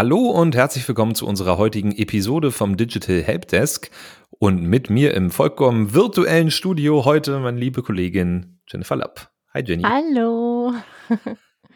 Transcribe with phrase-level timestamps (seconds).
[0.00, 3.90] Hallo und herzlich willkommen zu unserer heutigen Episode vom Digital Helpdesk.
[4.30, 9.30] Und mit mir im vollkommen virtuellen Studio heute meine liebe Kollegin Jennifer Lapp.
[9.52, 9.82] Hi Jenny.
[9.82, 10.72] Hallo.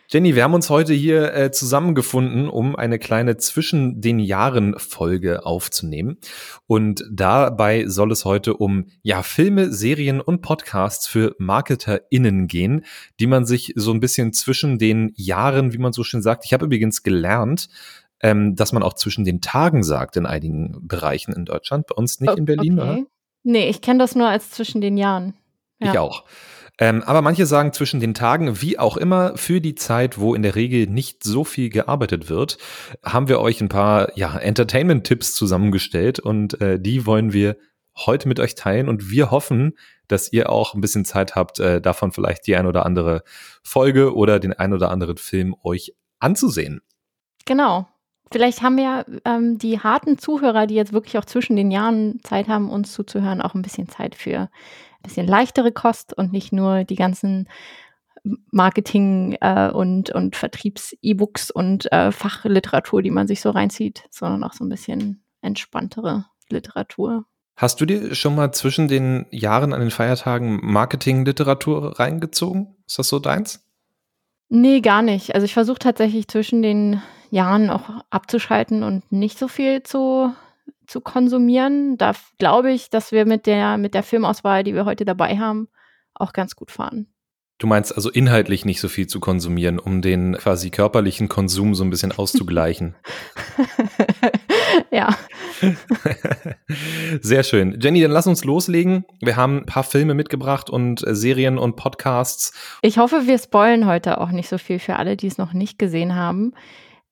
[0.08, 5.44] Jenny, wir haben uns heute hier äh, zusammengefunden, um eine kleine Zwischen den Jahren Folge
[5.44, 6.18] aufzunehmen.
[6.66, 12.84] Und dabei soll es heute um ja Filme, Serien und Podcasts für MarketerInnen gehen,
[13.18, 16.44] die man sich so ein bisschen zwischen den Jahren, wie man so schön sagt.
[16.44, 17.68] Ich habe übrigens gelernt,
[18.24, 21.86] ähm, dass man auch zwischen den Tagen sagt in einigen Bereichen in Deutschland.
[21.86, 22.90] Bei uns nicht O- in Berlin, okay.
[22.90, 23.06] oder?
[23.44, 25.34] Nee, ich kenne das nur als zwischen den Jahren.
[25.78, 26.00] Ich Ja.
[26.00, 26.24] auch.
[26.78, 30.42] Ähm, aber manche sagen zwischen den Tagen, wie auch immer, für die Zeit, wo in
[30.42, 32.58] der Regel nicht so viel gearbeitet wird,
[33.04, 37.56] haben wir euch ein paar ja, Entertainment-Tipps zusammengestellt und äh, die wollen wir
[37.96, 39.74] heute mit euch teilen und wir hoffen,
[40.08, 43.22] dass ihr auch ein bisschen Zeit habt, äh, davon vielleicht die ein oder andere
[43.62, 46.80] Folge oder den ein oder anderen Film euch anzusehen.
[47.44, 47.86] Genau.
[48.32, 52.48] Vielleicht haben ja ähm, die harten Zuhörer, die jetzt wirklich auch zwischen den Jahren Zeit
[52.48, 54.48] haben, uns zuzuhören, auch ein bisschen Zeit für ein
[55.02, 57.48] bisschen leichtere Kost und nicht nur die ganzen
[58.50, 64.54] Marketing- äh, und, und Vertriebs-E-Books und äh, Fachliteratur, die man sich so reinzieht, sondern auch
[64.54, 67.26] so ein bisschen entspanntere Literatur.
[67.56, 72.76] Hast du dir schon mal zwischen den Jahren an den Feiertagen Marketing-Literatur reingezogen?
[72.86, 73.64] Ist das so deins?
[74.48, 75.34] Nee, gar nicht.
[75.34, 77.02] Also ich versuche tatsächlich zwischen den
[77.34, 80.32] Jahren auch abzuschalten und nicht so viel zu,
[80.86, 81.98] zu konsumieren.
[81.98, 85.68] Da glaube ich, dass wir mit der, mit der Filmauswahl, die wir heute dabei haben,
[86.14, 87.08] auch ganz gut fahren.
[87.58, 91.84] Du meinst also inhaltlich nicht so viel zu konsumieren, um den quasi körperlichen Konsum so
[91.84, 92.96] ein bisschen auszugleichen.
[94.90, 95.16] ja,
[97.20, 97.78] Sehr schön.
[97.80, 99.04] Jenny, dann lass uns loslegen.
[99.20, 102.52] Wir haben ein paar Filme mitgebracht und äh, Serien und Podcasts.
[102.82, 105.78] ich hoffe, wir spoilen heute auch nicht so viel für alle, die es noch nicht
[105.78, 106.54] gesehen haben.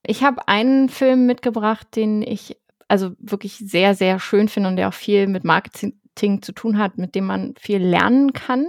[0.04, 2.56] Ich habe einen Film mitgebracht, den ich
[2.88, 6.98] also wirklich sehr, sehr schön finde und der auch viel mit Marketing zu tun hat,
[6.98, 8.66] mit dem man viel lernen kann,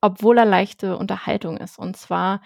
[0.00, 1.78] obwohl er leichte Unterhaltung ist.
[1.78, 2.40] Und zwar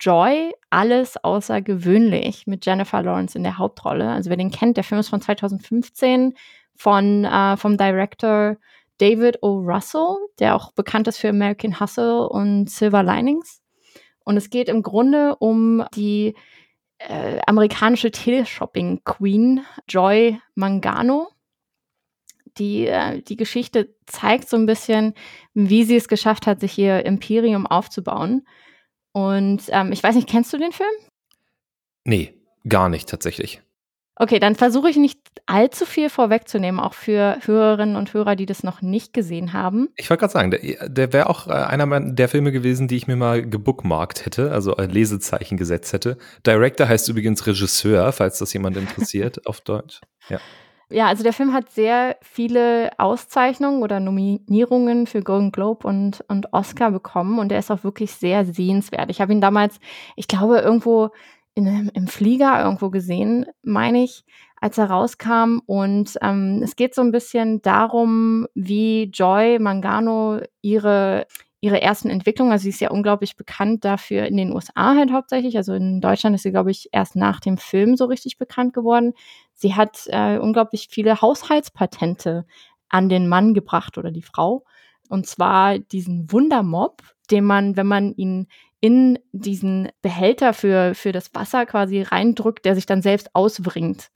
[0.00, 4.10] Joy, alles außergewöhnlich mit Jennifer Lawrence in der Hauptrolle.
[4.10, 6.34] Also wer den kennt, der Film ist von 2015
[6.74, 8.56] von äh, vom Director
[8.98, 9.60] David O.
[9.60, 13.62] Russell, der auch bekannt ist für American Hustle und Silver Linings.
[14.24, 16.34] Und es geht im Grunde um die
[17.08, 21.28] äh, amerikanische Teleshopping-Queen Joy Mangano.
[22.58, 25.14] Die, äh, die Geschichte zeigt so ein bisschen,
[25.54, 28.46] wie sie es geschafft hat, sich ihr Imperium aufzubauen.
[29.12, 30.90] Und ähm, ich weiß nicht, kennst du den Film?
[32.04, 32.34] Nee,
[32.68, 33.62] gar nicht tatsächlich.
[34.16, 38.62] Okay, dann versuche ich nicht allzu viel vorwegzunehmen, auch für Hörerinnen und Hörer, die das
[38.62, 39.88] noch nicht gesehen haben.
[39.96, 43.06] Ich wollte gerade sagen, der, der wäre auch äh, einer der Filme gewesen, die ich
[43.06, 46.18] mir mal gebookmarkt hätte, also ein Lesezeichen gesetzt hätte.
[46.46, 50.00] Director heißt übrigens Regisseur, falls das jemand interessiert auf Deutsch.
[50.28, 50.38] Ja.
[50.90, 56.52] Ja, also der Film hat sehr viele Auszeichnungen oder Nominierungen für Golden Globe und, und
[56.52, 59.10] Oscar bekommen und der ist auch wirklich sehr sehenswert.
[59.10, 59.80] Ich habe ihn damals,
[60.16, 61.10] ich glaube, irgendwo
[61.54, 64.24] in, im Flieger irgendwo gesehen, meine ich,
[64.60, 65.60] als er rauskam.
[65.66, 71.26] Und ähm, es geht so ein bisschen darum, wie Joy Mangano ihre
[71.62, 75.56] ihre ersten Entwicklungen, also sie ist ja unglaublich bekannt dafür in den USA halt hauptsächlich,
[75.56, 79.12] also in Deutschland ist sie, glaube ich, erst nach dem Film so richtig bekannt geworden.
[79.54, 82.46] Sie hat äh, unglaublich viele Haushaltspatente
[82.88, 84.64] an den Mann gebracht oder die Frau.
[85.08, 88.48] Und zwar diesen Wundermob, den man, wenn man ihn
[88.82, 94.10] in diesen Behälter für, für das Wasser quasi reindrückt, der sich dann selbst auswringt.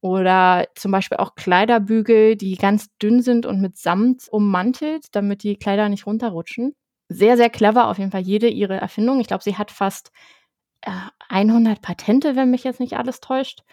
[0.00, 5.56] Oder zum Beispiel auch Kleiderbügel, die ganz dünn sind und mit Samt ummantelt, damit die
[5.56, 6.76] Kleider nicht runterrutschen.
[7.08, 9.18] Sehr, sehr clever auf jeden Fall jede ihre Erfindung.
[9.18, 10.12] Ich glaube, sie hat fast
[10.82, 10.90] äh,
[11.28, 13.64] 100 Patente, wenn mich jetzt nicht alles täuscht.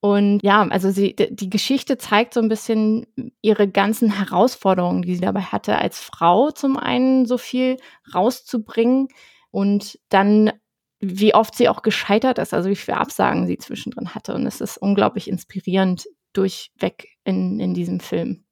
[0.00, 3.06] Und ja, also sie, die Geschichte zeigt so ein bisschen
[3.42, 7.76] ihre ganzen Herausforderungen, die sie dabei hatte, als Frau zum einen so viel
[8.14, 9.08] rauszubringen
[9.56, 10.52] und dann,
[11.00, 14.34] wie oft sie auch gescheitert ist, also wie viele Absagen sie zwischendrin hatte.
[14.34, 16.04] Und es ist unglaublich inspirierend
[16.34, 18.44] durchweg in, in diesem Film.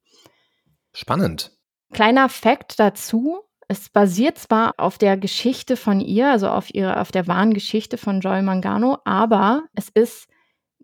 [0.93, 1.51] Spannend.
[1.93, 3.37] Kleiner Fact dazu.
[3.67, 7.99] Es basiert zwar auf der Geschichte von ihr, also auf ihre, auf der wahren Geschichte
[7.99, 10.27] von Joy Mangano, aber es ist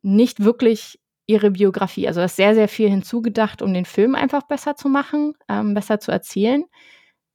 [0.03, 2.07] nicht wirklich ihre Biografie.
[2.07, 5.73] Also es ist sehr, sehr viel hinzugedacht, um den Film einfach besser zu machen, ähm,
[5.73, 6.63] besser zu erzählen.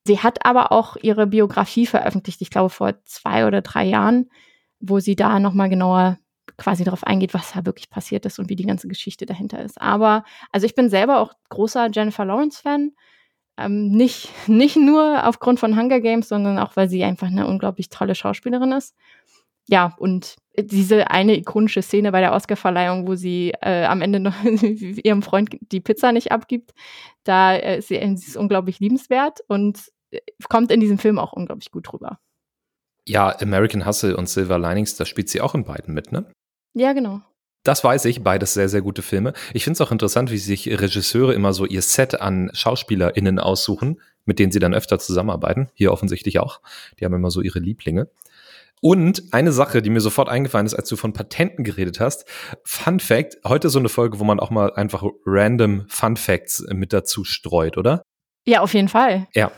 [0.06, 4.30] Sie hat aber auch ihre Biografie veröffentlicht, ich glaube vor zwei oder drei Jahren,
[4.78, 6.18] wo sie da nochmal genauer
[6.58, 9.80] quasi darauf eingeht, was da wirklich passiert ist und wie die ganze Geschichte dahinter ist.
[9.80, 12.92] Aber, also ich bin selber auch großer Jennifer Lawrence-Fan.
[13.58, 17.88] Ähm, nicht, nicht nur aufgrund von Hunger Games, sondern auch, weil sie einfach eine unglaublich
[17.88, 18.94] tolle Schauspielerin ist.
[19.68, 24.34] ja, und diese eine ikonische Szene bei der Oscarverleihung, wo sie äh, am Ende noch
[24.44, 26.72] ihrem Freund die Pizza nicht abgibt,
[27.24, 29.95] da äh, sie, sie ist unglaublich liebenswert und äh,
[30.48, 32.18] kommt in diesem Film auch unglaublich gut rüber.
[33.06, 36.26] Ja, American Hustle und Silver Linings, da spielt sie auch in beiden mit, ne?
[36.74, 37.20] Ja, genau.
[37.62, 39.32] Das weiß ich, beides sehr, sehr gute Filme.
[39.52, 44.00] Ich finde es auch interessant, wie sich Regisseure immer so ihr Set an SchauspielerInnen aussuchen,
[44.24, 45.68] mit denen sie dann öfter zusammenarbeiten.
[45.74, 46.60] Hier offensichtlich auch.
[46.98, 48.08] Die haben immer so ihre Lieblinge.
[48.82, 52.26] Und eine Sache, die mir sofort eingefallen ist, als du von Patenten geredet hast.
[52.62, 56.92] Fun Fact, heute so eine Folge, wo man auch mal einfach random Fun Facts mit
[56.92, 58.02] dazu streut, oder?
[58.46, 59.26] Ja, auf jeden Fall.
[59.34, 59.50] Ja.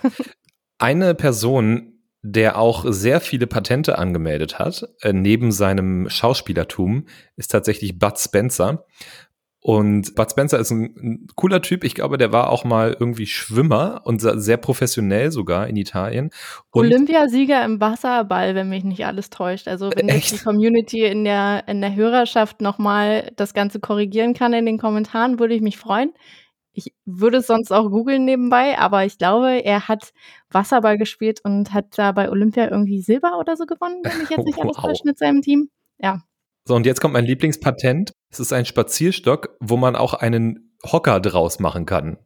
[0.79, 7.07] Eine Person, der auch sehr viele Patente angemeldet hat, äh, neben seinem Schauspielertum,
[7.37, 8.85] ist tatsächlich Bud Spencer.
[9.61, 11.85] Und Bud Spencer ist ein, ein, cooler Typ.
[11.85, 16.31] Ich glaube, der war auch mal irgendwie Schwimmer und sehr professionell sogar in Italien.
[16.71, 19.67] Und Olympiasieger im Wasserball, wenn mich nicht alles täuscht.
[19.67, 20.33] Also wenn echt?
[20.33, 25.41] die Community in der, in der Hörerschaft nochmal das Ganze korrigieren kann in den Kommentaren,
[25.41, 26.13] würde ich mich freuen.
[26.79, 30.13] Ich würde es sonst auch googeln nebenbei, aber ich glaube, er hat
[30.51, 34.45] Wasserball gespielt und hat da bei Olympia irgendwie Silber oder so gewonnen, wenn mich jetzt
[34.45, 35.71] nicht alles täuscht mit seinem Team.
[35.99, 36.23] Ja.
[36.67, 38.13] So, und jetzt kommt mein Lieblingspatent.
[38.31, 42.19] Es ist ein Spazierstock, wo man auch einen Hocker draus machen kann.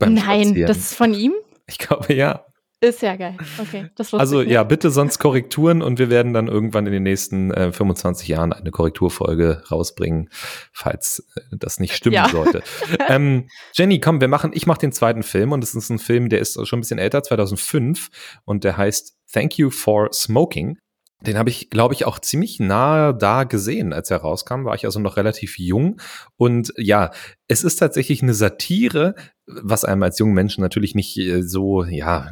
[0.00, 1.32] Nein, das ist von ihm?
[1.66, 2.44] Ich glaube, ja.
[2.80, 3.36] Ist ja geil.
[3.58, 7.50] Okay, das Also ja, bitte sonst Korrekturen und wir werden dann irgendwann in den nächsten
[7.50, 10.30] äh, 25 Jahren eine Korrekturfolge rausbringen,
[10.72, 12.28] falls äh, das nicht stimmen ja.
[12.28, 12.62] sollte.
[13.08, 16.28] ähm, Jenny, komm, wir machen, ich mache den zweiten Film und es ist ein Film,
[16.28, 18.10] der ist schon ein bisschen älter, 2005
[18.44, 20.78] und der heißt Thank You for Smoking.
[21.20, 24.64] Den habe ich, glaube ich, auch ziemlich nah da gesehen, als er rauskam.
[24.64, 26.00] War ich also noch relativ jung.
[26.36, 27.10] Und ja,
[27.48, 29.16] es ist tatsächlich eine Satire,
[29.46, 32.30] was einem als jungen Menschen natürlich nicht äh, so, ja,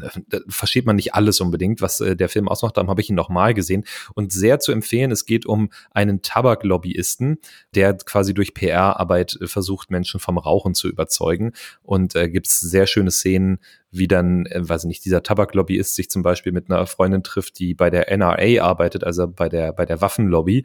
[0.48, 2.76] versteht man nicht alles unbedingt, was äh, der Film ausmacht.
[2.76, 3.84] Darum habe ich ihn nochmal gesehen
[4.14, 5.10] und sehr zu empfehlen.
[5.10, 7.38] Es geht um einen Tabaklobbyisten,
[7.74, 11.52] der quasi durch PR-Arbeit äh, versucht, Menschen vom Rauchen zu überzeugen.
[11.82, 13.58] Und äh, gibt es sehr schöne Szenen,
[13.96, 17.58] wie dann, äh, weiß ich nicht, dieser Tabaklobbyist sich zum Beispiel mit einer Freundin trifft,
[17.58, 20.64] die bei der NRA arbeitet, also bei der, bei der Waffenlobby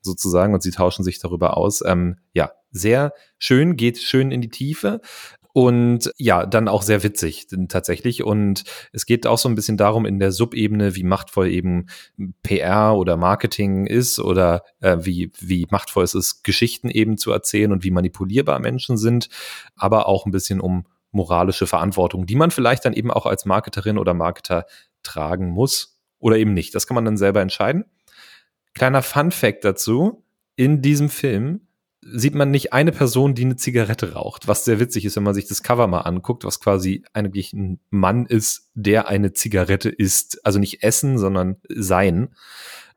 [0.00, 1.82] sozusagen und sie tauschen sich darüber aus.
[1.84, 5.00] Ähm, ja, sehr schön, geht schön in die Tiefe.
[5.52, 8.22] Und ja, dann auch sehr witzig tatsächlich.
[8.22, 11.86] Und es geht auch so ein bisschen darum, in der Subebene, wie machtvoll eben
[12.42, 17.72] PR oder Marketing ist oder äh, wie, wie machtvoll es ist, Geschichten eben zu erzählen
[17.72, 19.30] und wie manipulierbar Menschen sind,
[19.76, 23.98] aber auch ein bisschen um moralische Verantwortung, die man vielleicht dann eben auch als Marketerin
[23.98, 24.66] oder Marketer
[25.02, 26.74] tragen muss oder eben nicht.
[26.74, 27.84] Das kann man dann selber entscheiden.
[28.74, 30.24] Kleiner Fun Fact dazu.
[30.56, 31.66] In diesem Film
[32.12, 35.34] sieht man nicht eine Person, die eine Zigarette raucht, was sehr witzig ist, wenn man
[35.34, 40.44] sich das Cover mal anguckt, was quasi eigentlich ein Mann ist, der eine Zigarette isst.
[40.44, 42.34] Also nicht essen, sondern sein.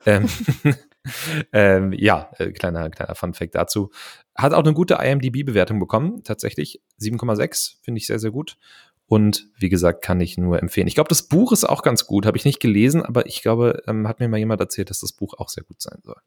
[0.06, 0.28] Ähm,
[1.54, 3.92] ähm, ja, äh, kleiner, kleiner Fun-Fact dazu.
[4.36, 6.82] Hat auch eine gute IMDb-Bewertung bekommen, tatsächlich.
[7.00, 8.58] 7,6 finde ich sehr, sehr gut.
[9.06, 10.88] Und wie gesagt, kann ich nur empfehlen.
[10.88, 12.28] Ich glaube, das Buch ist auch ganz gut.
[12.28, 15.14] Habe ich nicht gelesen, aber ich glaube, ähm, hat mir mal jemand erzählt, dass das
[15.14, 16.18] Buch auch sehr gut sein soll.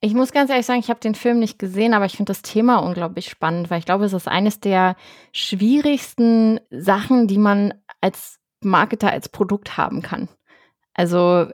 [0.00, 2.42] Ich muss ganz ehrlich sagen, ich habe den Film nicht gesehen, aber ich finde das
[2.42, 4.96] Thema unglaublich spannend, weil ich glaube, es ist eines der
[5.32, 10.28] schwierigsten Sachen, die man als Marketer als Produkt haben kann.
[10.94, 11.48] Also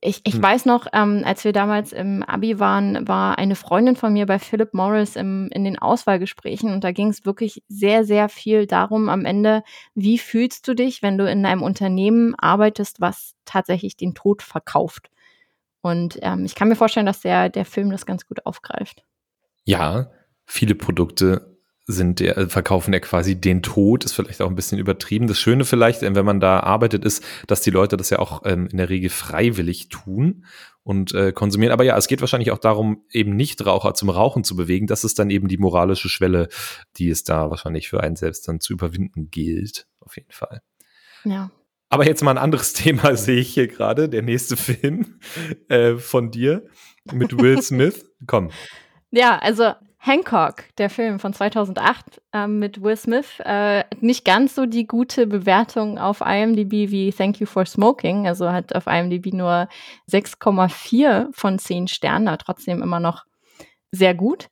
[0.00, 0.42] ich, ich hm.
[0.42, 4.38] weiß noch, ähm, als wir damals im Abi waren, war eine Freundin von mir bei
[4.38, 9.08] Philip Morris im, in den Auswahlgesprächen und da ging es wirklich sehr, sehr viel darum
[9.08, 9.62] am Ende,
[9.94, 15.10] wie fühlst du dich, wenn du in einem Unternehmen arbeitest, was tatsächlich den Tod verkauft?
[15.80, 19.04] Und ähm, ich kann mir vorstellen, dass der, der Film das ganz gut aufgreift.
[19.64, 20.10] Ja,
[20.44, 21.57] viele Produkte
[21.90, 25.26] sind der, äh, verkaufen ja quasi den Tod, ist vielleicht auch ein bisschen übertrieben.
[25.26, 28.42] Das Schöne vielleicht, äh, wenn man da arbeitet, ist, dass die Leute das ja auch
[28.44, 30.44] ähm, in der Regel freiwillig tun
[30.82, 31.72] und äh, konsumieren.
[31.72, 34.86] Aber ja, es geht wahrscheinlich auch darum, eben Nichtraucher zum Rauchen zu bewegen.
[34.86, 36.48] Das ist dann eben die moralische Schwelle,
[36.98, 39.86] die es da wahrscheinlich für einen selbst dann zu überwinden gilt.
[40.00, 40.60] Auf jeden Fall.
[41.24, 41.50] Ja.
[41.88, 45.20] Aber jetzt mal ein anderes Thema sehe ich hier gerade, der nächste Film
[45.68, 46.66] äh, von dir
[47.10, 48.04] mit Will Smith.
[48.26, 48.50] Komm.
[49.10, 54.64] Ja, also Hancock, der Film von 2008 äh, mit Will Smith, äh, nicht ganz so
[54.64, 58.26] die gute Bewertung auf IMDb wie Thank You for Smoking.
[58.26, 59.68] Also hat auf IMDb nur
[60.10, 63.24] 6,4 von 10 Sternen, aber trotzdem immer noch
[63.90, 64.48] sehr gut.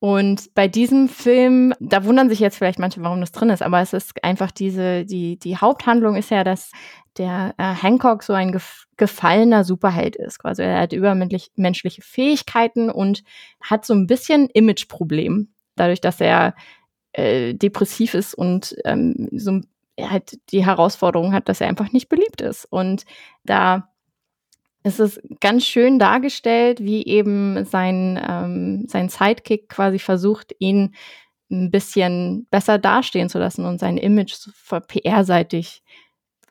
[0.00, 3.80] Und bei diesem Film, da wundern sich jetzt vielleicht manche, warum das drin ist, aber
[3.82, 6.72] es ist einfach diese, die, die Haupthandlung ist ja, dass
[7.18, 10.38] der äh, Hancock so ein gef gefallener Superheld ist.
[10.38, 13.22] Quasi er hat übermenschliche Fähigkeiten und
[13.62, 16.54] hat so ein bisschen Imageproblem, dadurch, dass er
[17.12, 19.60] äh, depressiv ist und ähm, so
[20.00, 22.64] halt die Herausforderung hat, dass er einfach nicht beliebt ist.
[22.64, 23.04] Und
[23.44, 23.89] da
[24.82, 30.94] es ist ganz schön dargestellt, wie eben sein, ähm, sein Sidekick quasi versucht, ihn
[31.50, 34.34] ein bisschen besser dastehen zu lassen und sein Image
[34.88, 35.82] PR-seitig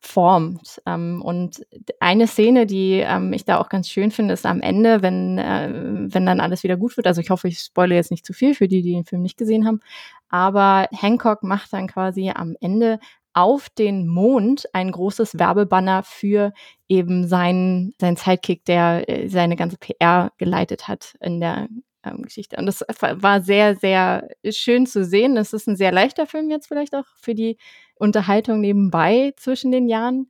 [0.02, 0.82] formt.
[0.86, 1.66] Ähm, und
[2.00, 5.70] eine Szene, die ähm, ich da auch ganz schön finde, ist am Ende, wenn, äh,
[6.14, 7.08] wenn dann alles wieder gut wird.
[7.08, 9.38] Also ich hoffe, ich spoile jetzt nicht zu viel für die, die den Film nicht
[9.38, 9.82] gesehen haben.
[10.30, 13.00] Aber Hancock macht dann quasi am Ende
[13.34, 16.54] auf den Mond ein großes Werbebanner für
[16.88, 21.68] eben seinen, seinen Sidekick, der äh, seine ganze PR geleitet hat in der
[22.04, 22.58] ähm, Geschichte.
[22.58, 25.38] Und das war sehr, sehr schön zu sehen.
[25.38, 27.58] Es ist ein sehr leichter Film jetzt vielleicht auch für die
[27.96, 30.30] Unterhaltung nebenbei zwischen den Jahren.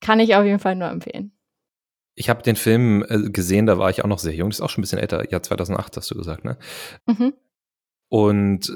[0.00, 1.32] Kann ich auf jeden Fall nur empfehlen.
[2.14, 4.50] Ich habe den Film äh, gesehen, da war ich auch noch sehr jung.
[4.50, 5.30] Das ist auch schon ein bisschen älter.
[5.30, 6.58] Ja, 2008 hast du gesagt, ne?
[7.06, 7.34] Mhm.
[8.08, 8.72] Und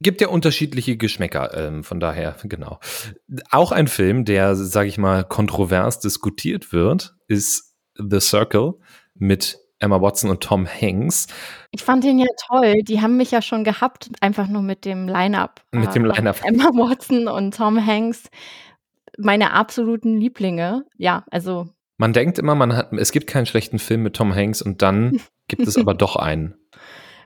[0.00, 2.78] gibt ja unterschiedliche Geschmäcker, ähm, von daher, genau.
[3.50, 8.74] Auch ein Film, der, sage ich mal, kontrovers diskutiert wird, ist The Circle
[9.14, 11.28] mit Emma Watson und Tom Hanks.
[11.70, 12.74] Ich fand den ja toll.
[12.82, 15.62] Die haben mich ja schon gehabt, einfach nur mit dem Line-Up.
[15.72, 16.40] Mit dem äh, Line-Up.
[16.44, 18.24] Emma Watson und Tom Hanks,
[19.18, 20.84] meine absoluten Lieblinge.
[20.96, 21.68] Ja, also.
[21.96, 25.20] Man denkt immer, man hat, es gibt keinen schlechten Film mit Tom Hanks und dann
[25.48, 26.54] gibt es aber doch einen.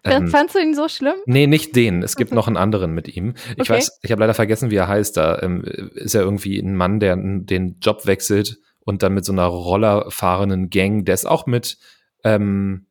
[0.04, 1.14] Ähm, Fandst du ihn so schlimm?
[1.26, 2.02] Nee, nicht den.
[2.02, 3.34] Es gibt noch einen anderen mit ihm.
[3.50, 3.74] Ich okay.
[3.74, 5.16] weiß, ich habe leider vergessen, wie er heißt.
[5.16, 5.62] Da ähm,
[5.94, 10.70] ist er irgendwie ein Mann, der den Job wechselt und dann mit so einer rollerfahrenden
[10.70, 11.78] Gang, der ist auch mit
[12.24, 12.86] ähm,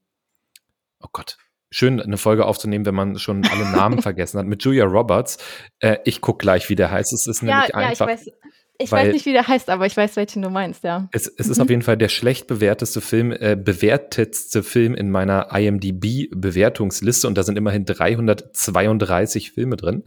[1.02, 1.38] oh Gott,
[1.70, 5.38] schön eine Folge aufzunehmen, wenn man schon alle Namen vergessen hat, mit Julia Roberts.
[5.80, 7.14] Äh, ich gucke gleich, wie der heißt.
[7.14, 8.08] Es ist nämlich ja, einfach.
[8.08, 8.34] Ja, ich weiß.
[8.84, 11.10] Ich weiß nicht, wie der heißt, aber ich weiß, welchen du meinst, ja.
[11.12, 15.50] Es, es ist auf jeden Fall der schlecht bewerteste Film, äh, bewertetste Film in meiner
[15.52, 20.04] IMDb-Bewertungsliste und da sind immerhin 332 Filme drin,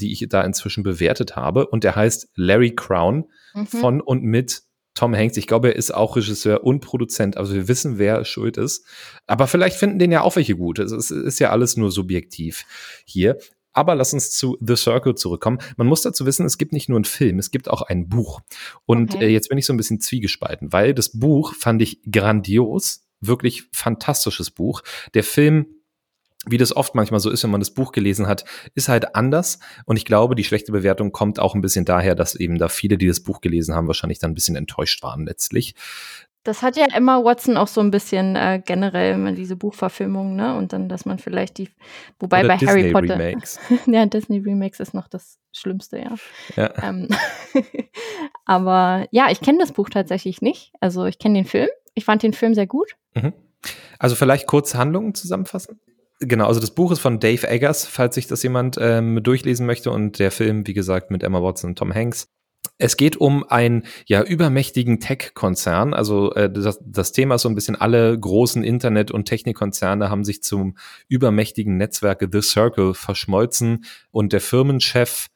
[0.00, 1.66] die ich da inzwischen bewertet habe.
[1.66, 3.66] Und der heißt Larry Crown mhm.
[3.66, 4.62] von und mit
[4.94, 5.36] Tom Hanks.
[5.36, 7.36] Ich glaube, er ist auch Regisseur und Produzent.
[7.36, 8.84] Also wir wissen, wer schuld ist.
[9.26, 10.78] Aber vielleicht finden den ja auch welche gut.
[10.78, 12.64] Es ist ja alles nur subjektiv
[13.04, 13.38] hier.
[13.80, 15.56] Aber lass uns zu The Circle zurückkommen.
[15.78, 18.42] Man muss dazu wissen, es gibt nicht nur einen Film, es gibt auch ein Buch.
[18.84, 19.24] Und okay.
[19.24, 23.70] äh, jetzt bin ich so ein bisschen zwiegespalten, weil das Buch fand ich grandios, wirklich
[23.72, 24.82] fantastisches Buch.
[25.14, 25.64] Der Film
[26.46, 29.58] wie das oft manchmal so ist, wenn man das Buch gelesen hat, ist halt anders.
[29.84, 32.96] Und ich glaube, die schlechte Bewertung kommt auch ein bisschen daher, dass eben da viele,
[32.96, 35.74] die das Buch gelesen haben, wahrscheinlich dann ein bisschen enttäuscht waren letztlich.
[36.42, 40.56] Das hat ja Emma Watson auch so ein bisschen äh, generell immer diese Buchverfilmung, ne?
[40.56, 41.68] Und dann, dass man vielleicht die,
[42.18, 43.18] wobei Oder bei Disney Harry Potter.
[43.18, 43.58] Remakes.
[43.86, 46.14] ja, Disney Remakes ist noch das Schlimmste, ja.
[46.56, 46.72] ja.
[46.82, 47.08] Ähm,
[48.46, 50.72] aber ja, ich kenne das Buch tatsächlich nicht.
[50.80, 51.68] Also ich kenne den Film.
[51.94, 52.96] Ich fand den Film sehr gut.
[53.14, 53.34] Mhm.
[53.98, 55.78] Also vielleicht kurz Handlungen zusammenfassen?
[56.20, 59.90] Genau, also das Buch ist von Dave Eggers, falls sich das jemand ähm, durchlesen möchte.
[59.90, 62.28] Und der Film, wie gesagt, mit Emma Watson und Tom Hanks.
[62.78, 65.92] Es geht um einen ja übermächtigen Tech-Konzern.
[65.92, 70.24] Also äh, das, das Thema ist so ein bisschen alle großen Internet- und Technikkonzerne haben
[70.24, 70.76] sich zum
[71.08, 75.28] übermächtigen Netzwerke The Circle verschmolzen und der Firmenchef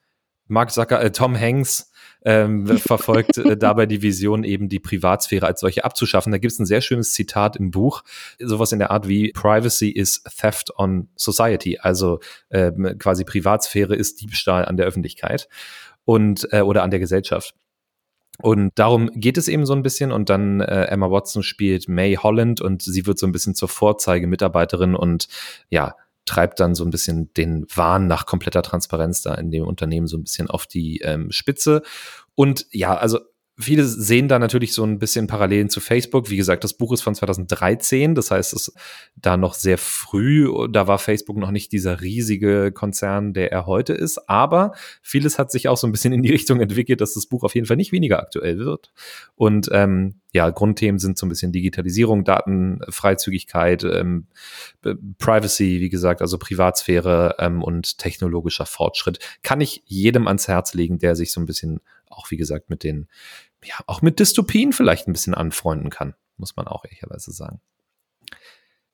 [0.47, 1.91] Mark Zucker, äh, Tom Hanks
[2.23, 6.31] ähm, verfolgt äh, dabei die Vision, eben die Privatsphäre als solche abzuschaffen.
[6.31, 8.03] Da gibt es ein sehr schönes Zitat im Buch,
[8.39, 12.19] sowas in der Art wie Privacy is theft on society, also
[12.51, 15.47] ähm, quasi Privatsphäre ist Diebstahl an der Öffentlichkeit
[16.05, 17.55] und äh, oder an der Gesellschaft.
[18.41, 20.11] Und darum geht es eben so ein bisschen.
[20.11, 23.69] Und dann äh, Emma Watson spielt May Holland und sie wird so ein bisschen zur
[23.69, 25.27] Vorzeigemitarbeiterin und
[25.69, 25.95] ja,
[26.25, 30.17] treibt dann so ein bisschen den Wahn nach kompletter Transparenz da in dem Unternehmen so
[30.17, 31.81] ein bisschen auf die ähm, Spitze.
[32.33, 33.19] Und ja, also
[33.57, 36.29] Viele sehen da natürlich so ein bisschen Parallelen zu Facebook.
[36.29, 38.77] Wie gesagt, das Buch ist von 2013, das heißt, es ist
[39.15, 40.49] da noch sehr früh.
[40.69, 44.29] Da war Facebook noch nicht dieser riesige Konzern, der er heute ist.
[44.29, 47.43] Aber vieles hat sich auch so ein bisschen in die Richtung entwickelt, dass das Buch
[47.43, 48.91] auf jeden Fall nicht weniger aktuell wird.
[49.35, 54.27] Und ähm, ja, Grundthemen sind so ein bisschen Digitalisierung, Datenfreizügigkeit, ähm,
[55.17, 59.19] Privacy, wie gesagt, also Privatsphäre ähm, und technologischer Fortschritt.
[59.43, 61.79] Kann ich jedem ans Herz legen, der sich so ein bisschen
[62.15, 63.07] auch, wie gesagt, mit den,
[63.63, 67.61] ja, auch mit Dystopien vielleicht ein bisschen anfreunden kann, muss man auch ehrlicherweise sagen.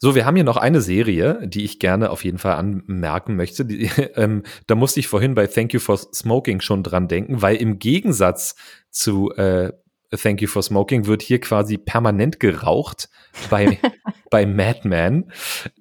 [0.04, 3.66] So, wir haben hier noch eine Serie, die ich gerne auf jeden Fall anmerken möchte.
[3.66, 3.84] Die,
[4.16, 7.78] ähm, da musste ich vorhin bei Thank You for Smoking schon dran denken, weil im
[7.78, 8.56] Gegensatz
[8.90, 9.72] zu äh,
[10.10, 13.10] Thank You for Smoking wird hier quasi permanent geraucht
[13.52, 13.80] bei,
[14.32, 15.32] bei Madman.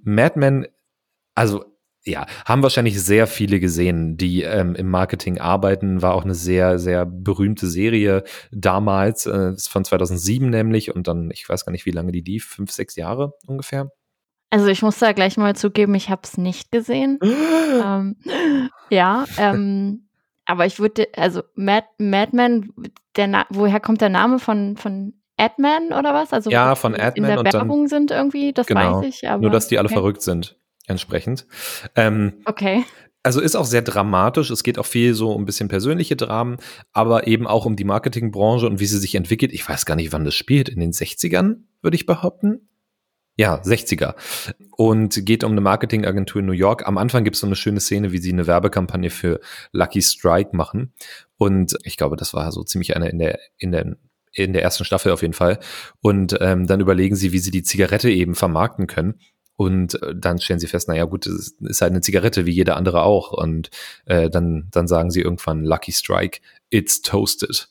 [0.02, 0.66] Madman,
[1.34, 1.64] also
[2.04, 6.00] ja, haben wahrscheinlich sehr viele gesehen, die ähm, im Marketing arbeiten.
[6.00, 11.48] War auch eine sehr, sehr berühmte Serie damals, äh, von 2007 nämlich und dann, ich
[11.48, 13.90] weiß gar nicht, wie lange die lief, fünf, sechs Jahre ungefähr.
[14.50, 17.18] Also ich muss da gleich mal zugeben, ich habe es nicht gesehen.
[17.84, 18.16] ähm,
[18.88, 20.08] ja, ähm,
[20.46, 22.70] aber ich würde, also Mad, Madman,
[23.16, 26.32] der woher kommt der Name von, von Adman oder was?
[26.32, 27.14] Also ja, von Adman.
[27.14, 29.28] In der Werbung dann, sind irgendwie, das genau, weiß ich.
[29.28, 29.94] Aber, nur, dass die alle okay.
[29.94, 30.58] verrückt sind,
[30.90, 31.46] entsprechend.
[31.96, 32.84] Ähm, okay.
[33.22, 34.50] Also ist auch sehr dramatisch.
[34.50, 36.56] Es geht auch viel so um ein bisschen persönliche Dramen,
[36.92, 39.52] aber eben auch um die Marketingbranche und wie sie sich entwickelt.
[39.52, 40.68] Ich weiß gar nicht, wann das spielt.
[40.68, 42.68] In den 60ern, würde ich behaupten.
[43.36, 44.14] Ja, 60er.
[44.76, 46.86] Und geht um eine Marketingagentur in New York.
[46.86, 49.40] Am Anfang gibt es so eine schöne Szene, wie sie eine Werbekampagne für
[49.72, 50.92] Lucky Strike machen.
[51.36, 53.96] Und ich glaube, das war so ziemlich eine in der, in der,
[54.32, 55.58] in der ersten Staffel auf jeden Fall.
[56.00, 59.20] Und ähm, dann überlegen sie, wie sie die Zigarette eben vermarkten können.
[59.60, 62.78] Und äh, dann stellen sie fest, naja gut, es ist halt eine Zigarette wie jeder
[62.78, 63.30] andere auch.
[63.30, 63.68] Und
[64.06, 66.40] äh, dann, dann sagen sie irgendwann Lucky Strike,
[66.70, 67.68] it's toasted.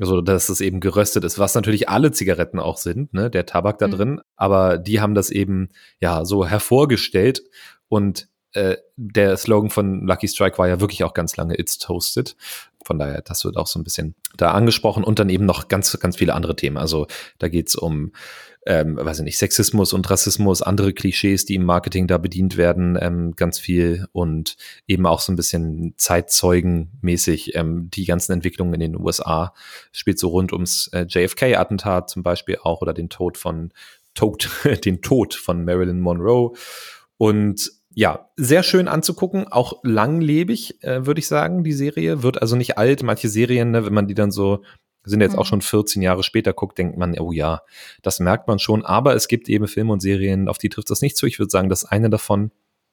[0.00, 3.76] Also dass es eben geröstet ist, was natürlich alle Zigaretten auch sind, ne, der Tabak
[3.76, 3.92] da mhm.
[3.92, 4.20] drin.
[4.36, 5.68] Aber die haben das eben
[6.00, 7.42] ja so hervorgestellt.
[7.88, 12.34] Und äh, der Slogan von Lucky Strike war ja wirklich auch ganz lange It's Toasted.
[12.82, 15.98] Von daher, das wird auch so ein bisschen da angesprochen und dann eben noch ganz,
[16.00, 16.78] ganz viele andere Themen.
[16.78, 18.12] Also da geht's um
[18.66, 22.98] ähm, weiß ich nicht, Sexismus und Rassismus, andere Klischees, die im Marketing da bedient werden,
[23.00, 24.56] ähm, ganz viel und
[24.88, 29.54] eben auch so ein bisschen Zeitzeugenmäßig ähm, die ganzen Entwicklungen in den USA
[29.92, 33.72] spielt so rund ums äh, JFK-Attentat zum Beispiel auch oder den Tod von
[34.14, 34.50] Tod,
[34.84, 36.52] den Tod von Marilyn Monroe
[37.18, 42.22] und ja, sehr schön anzugucken, auch langlebig, äh, würde ich sagen, die Serie.
[42.22, 43.02] Wird also nicht alt.
[43.02, 44.62] Manche Serien, ne, wenn man die dann so
[45.10, 45.38] sind jetzt mhm.
[45.38, 47.62] auch schon 14 Jahre später guckt, denkt man, oh ja,
[48.02, 48.84] das merkt man schon.
[48.84, 51.26] Aber es gibt eben Filme und Serien, auf die trifft das nicht zu.
[51.26, 52.50] Ich würde sagen, das eine davon,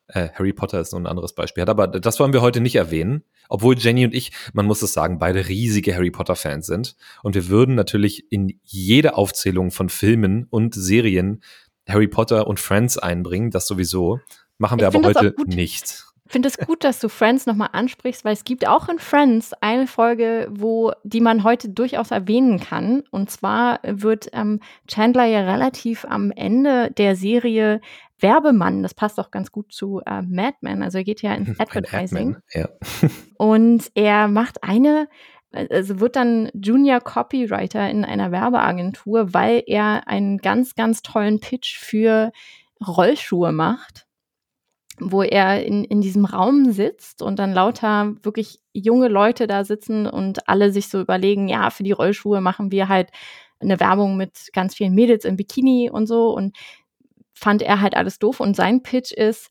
[0.08, 1.70] äh, Harry Potter ist nur ein anderes Beispiel hat.
[1.70, 3.24] Aber das wollen wir heute nicht erwähnen.
[3.50, 6.95] Obwohl Jenny und ich, man muss es sagen, beide riesige Harry Potter Fans sind.
[7.23, 11.43] Und wir würden natürlich in jede Aufzählung von Filmen und Serien
[11.88, 13.52] Harry Potter und Friends einbringen.
[13.52, 14.19] Das sowieso.
[14.58, 18.34] Machen wir ich aber heute nicht finde es gut, dass du Friends nochmal ansprichst, weil
[18.34, 23.04] es gibt auch in Friends eine Folge, wo die man heute durchaus erwähnen kann.
[23.12, 27.82] Und zwar wird ähm, Chandler ja relativ am Ende der Serie
[28.19, 28.82] Werbemann.
[28.82, 30.82] Das passt auch ganz gut zu äh, Mad Men.
[30.82, 32.38] Also er geht ja ins Advertising.
[32.52, 32.67] Ja.
[33.38, 35.08] und er macht eine
[35.56, 41.78] also wird dann Junior Copywriter in einer Werbeagentur, weil er einen ganz, ganz tollen Pitch
[41.78, 42.32] für
[42.84, 44.08] Rollschuhe macht
[44.99, 50.08] wo er in, in diesem Raum sitzt und dann lauter wirklich junge Leute da sitzen
[50.08, 53.10] und alle sich so überlegen, ja, für die Rollschuhe machen wir halt
[53.60, 56.56] eine Werbung mit ganz vielen Mädels im Bikini und so und
[57.34, 59.49] fand er halt alles doof und sein Pitch ist,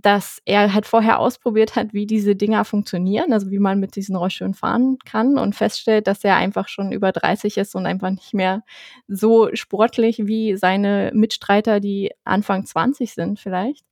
[0.00, 4.14] dass er halt vorher ausprobiert hat, wie diese Dinger funktionieren, also wie man mit diesen
[4.14, 8.32] Rollschuhen fahren kann und feststellt, dass er einfach schon über 30 ist und einfach nicht
[8.32, 8.62] mehr
[9.08, 13.87] so sportlich wie seine Mitstreiter, die Anfang 20 sind vielleicht.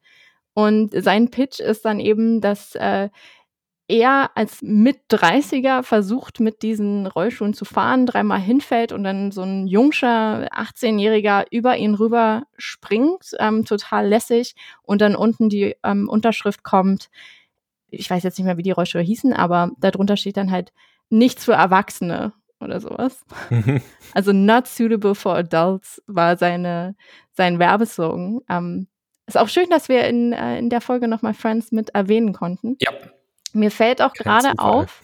[0.57, 3.11] Und sein Pitch ist dann eben, dass äh,
[3.89, 9.67] er als Mit-30er versucht, mit diesen Rollschuhen zu fahren, dreimal hinfällt und dann so ein
[9.67, 16.63] jungscher 18-Jähriger über ihn rüber springt, ähm, total lässig, und dann unten die ähm, Unterschrift
[16.63, 17.11] kommt,
[17.91, 20.73] ich weiß jetzt nicht mehr, wie die Rollschuhe hießen, aber darunter steht dann halt
[21.11, 23.27] nichts für Erwachsene oder sowas.
[24.15, 26.97] also not suitable for adults war seine,
[27.35, 28.41] sein Werbeslogan.
[28.49, 28.87] Ähm,
[29.27, 32.77] ist auch schön, dass wir in, äh, in der Folge nochmal Friends mit erwähnen konnten.
[32.81, 32.93] Ja.
[33.53, 35.01] Mir fällt auch gerade auf,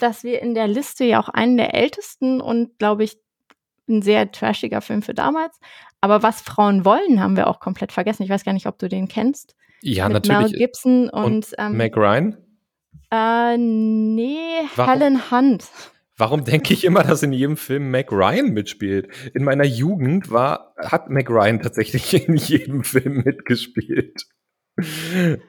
[0.00, 3.18] dass wir in der Liste ja auch einen der ältesten und, glaube ich,
[3.88, 5.58] ein sehr trashiger Film für damals.
[6.00, 8.22] Aber was Frauen wollen, haben wir auch komplett vergessen.
[8.22, 9.56] Ich weiß gar nicht, ob du den kennst.
[9.82, 10.52] Ja, Mit natürlich.
[10.52, 12.36] Mel Gibson und, und ähm, Meg Ryan?
[13.10, 14.92] Äh, nee, Warum?
[14.92, 15.64] Helen Hunt.
[16.20, 19.08] Warum denke ich immer, dass in jedem Film Mac Ryan mitspielt?
[19.32, 24.26] In meiner Jugend war, hat Mac Ryan tatsächlich in jedem Film mitgespielt.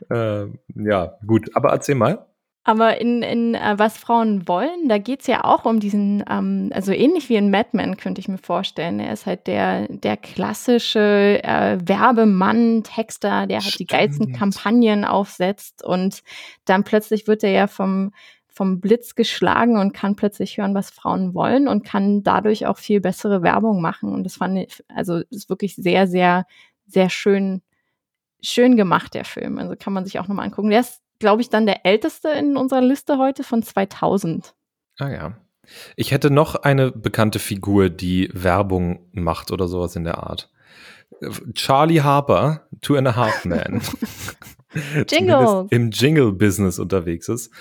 [0.09, 2.25] ähm, ja, gut, aber erzähl mal.
[2.63, 6.69] Aber in, in äh, Was Frauen wollen, da geht es ja auch um diesen, ähm,
[6.73, 9.01] also ähnlich wie in Mad Men, könnte ich mir vorstellen.
[9.01, 13.79] Er ist halt der, der klassische äh, Werbemann, Texter, der halt Stimmt.
[13.79, 16.21] die geilsten Kampagnen aufsetzt und
[16.63, 18.13] dann plötzlich wird er ja vom
[18.51, 22.99] vom Blitz geschlagen und kann plötzlich hören, was Frauen wollen und kann dadurch auch viel
[22.99, 24.13] bessere Werbung machen.
[24.13, 26.45] Und das fand ich, also ist wirklich sehr, sehr,
[26.85, 27.61] sehr schön,
[28.41, 29.57] schön gemacht, der Film.
[29.57, 30.69] Also kann man sich auch nochmal angucken.
[30.69, 34.53] Der ist, glaube ich, dann der älteste in unserer Liste heute von 2000.
[34.99, 35.37] Ah ja.
[35.95, 40.49] Ich hätte noch eine bekannte Figur, die Werbung macht oder sowas in der Art.
[41.53, 43.81] Charlie Harper, Two and a Half Men.
[45.09, 45.67] Jingle.
[45.69, 47.51] Im Jingle-Business unterwegs ist.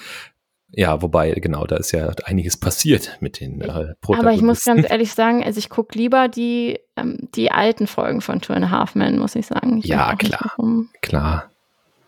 [0.73, 4.17] Ja, wobei, genau, da ist ja einiges passiert mit den äh, Protagonisten.
[4.19, 8.21] Aber ich muss ganz ehrlich sagen, also ich gucke lieber die, ähm, die alten Folgen
[8.21, 9.79] von Two and a Half Men, muss ich sagen.
[9.79, 10.55] Ich ja, klar.
[11.03, 11.51] Klar.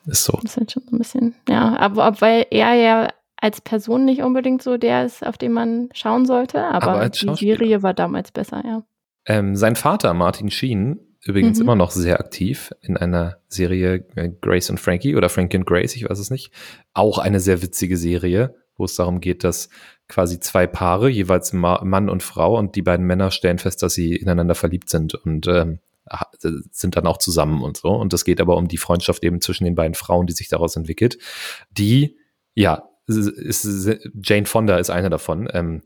[0.07, 0.38] Ist so.
[0.42, 4.22] Das ist halt schon so ein bisschen, ja, aber weil er ja als Person nicht
[4.22, 8.31] unbedingt so der ist, auf den man schauen sollte, aber, aber die Serie war damals
[8.31, 8.83] besser, ja.
[9.27, 11.62] Ähm, sein Vater, Martin Sheen, übrigens Mhm.
[11.64, 15.96] immer noch sehr aktiv in einer Serie äh, Grace und Frankie oder Frankie und Grace,
[15.96, 16.52] ich weiß es nicht.
[16.94, 19.68] Auch eine sehr witzige Serie, wo es darum geht, dass
[20.08, 23.94] quasi zwei Paare, jeweils Ma Mann und Frau, und die beiden Männer stellen fest, dass
[23.94, 25.78] sie ineinander verliebt sind und ähm,
[26.11, 26.30] ha-
[26.70, 27.88] sind dann auch zusammen und so.
[27.90, 30.76] Und es geht aber um die Freundschaft eben zwischen den beiden Frauen, die sich daraus
[30.76, 31.18] entwickelt.
[31.70, 32.16] Die,
[32.54, 33.16] ja, ist,
[33.64, 35.48] ist, Jane Fonda ist eine davon.
[35.52, 35.82] Ähm,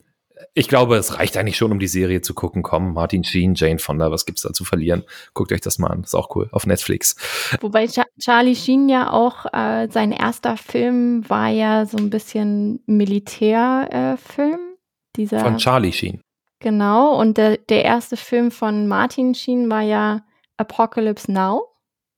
[0.54, 2.62] ich glaube, es reicht eigentlich schon, um die Serie zu gucken.
[2.62, 5.04] Komm, Martin Sheen, Jane Fonda, was gibt's da zu verlieren?
[5.34, 7.16] Guckt euch das mal an, ist auch cool, auf Netflix.
[7.60, 12.82] Wobei Cha Charlie Sheen ja auch, äh, sein erster Film war ja so ein bisschen
[12.86, 14.54] Militärfilm.
[14.54, 14.76] Äh.
[15.16, 16.20] Dieser, Von Charlie Sheen.
[16.60, 20.26] genau, und der, der erste Film von Martin Sheen war ja
[20.58, 21.68] Apocalypse Now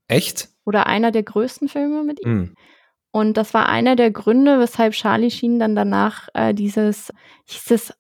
[0.09, 0.49] Echt?
[0.65, 2.29] oder einer der größten Filme mit ihm.
[2.29, 2.55] Hm.
[3.13, 7.13] Und das war einer der Gründe, weshalb Charlie Sheen dann danach äh, dieses,
[7.47, 7.95] hieß es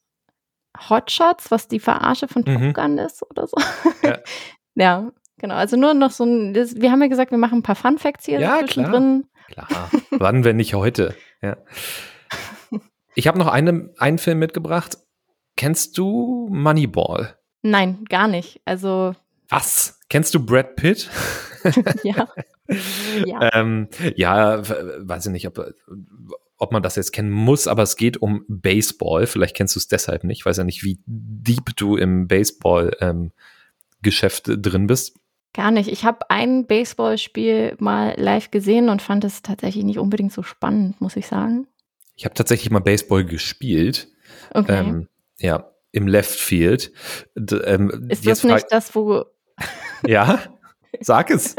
[0.88, 2.72] Hotshots, was die Verarsche von Top Mhm.
[2.72, 3.56] Gun ist oder so.
[4.02, 4.18] Ja.
[4.74, 5.54] ja, genau.
[5.54, 7.98] Also nur noch so ein, das, wir haben ja gesagt, wir machen ein paar Fun
[7.98, 9.26] Facts hier Ja, zwischendrin.
[9.48, 9.68] Klar.
[10.10, 11.14] Wann, wenn nicht heute?
[11.42, 11.56] Ja.
[13.14, 14.98] Ich habe noch eine, einen Film mitgebracht.
[15.56, 17.36] Kennst du Moneyball?
[17.62, 18.60] Nein, gar nicht.
[18.64, 19.14] Also,
[19.48, 19.98] Was?
[20.08, 21.10] Kennst du Brad Pitt?
[22.04, 22.28] ja.
[23.26, 23.50] ja.
[23.54, 25.58] ähm, ja, weiß ich nicht, ob,
[26.58, 29.26] ob man das jetzt kennen muss, aber es geht um Baseball.
[29.26, 30.40] Vielleicht kennst du es deshalb nicht.
[30.40, 35.16] Ich weiß ja nicht, wie deep du im Baseball-Geschäft drin bist.
[35.54, 35.88] Gar nicht.
[35.88, 40.98] Ich habe ein Baseballspiel mal live gesehen und fand es tatsächlich nicht unbedingt so spannend,
[41.00, 41.66] muss ich sagen.
[42.16, 44.08] Ich habe tatsächlich mal Baseball gespielt.
[44.52, 44.80] Okay.
[44.80, 46.92] Ähm, ja, im Left Field.
[47.34, 49.24] D ähm, ist das nicht das, wo,
[50.06, 50.40] Ja,
[51.00, 51.56] sag es.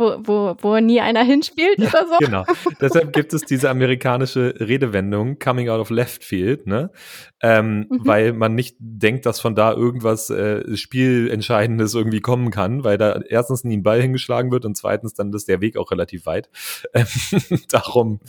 [0.00, 2.18] Wo, wo, wo nie einer hinspielt oder so?
[2.18, 2.44] Genau.
[2.80, 6.90] Deshalb gibt es diese amerikanische Redewendung Coming out of Left Field, ne?
[7.42, 8.06] Ähm, Mhm.
[8.06, 13.20] Weil man nicht denkt, dass von da irgendwas äh, Spielentscheidendes irgendwie kommen kann, weil da
[13.28, 16.48] erstens nie ein Ball hingeschlagen wird und zweitens dann ist der Weg auch relativ weit.
[16.94, 17.06] Ähm,
[17.70, 18.20] darum,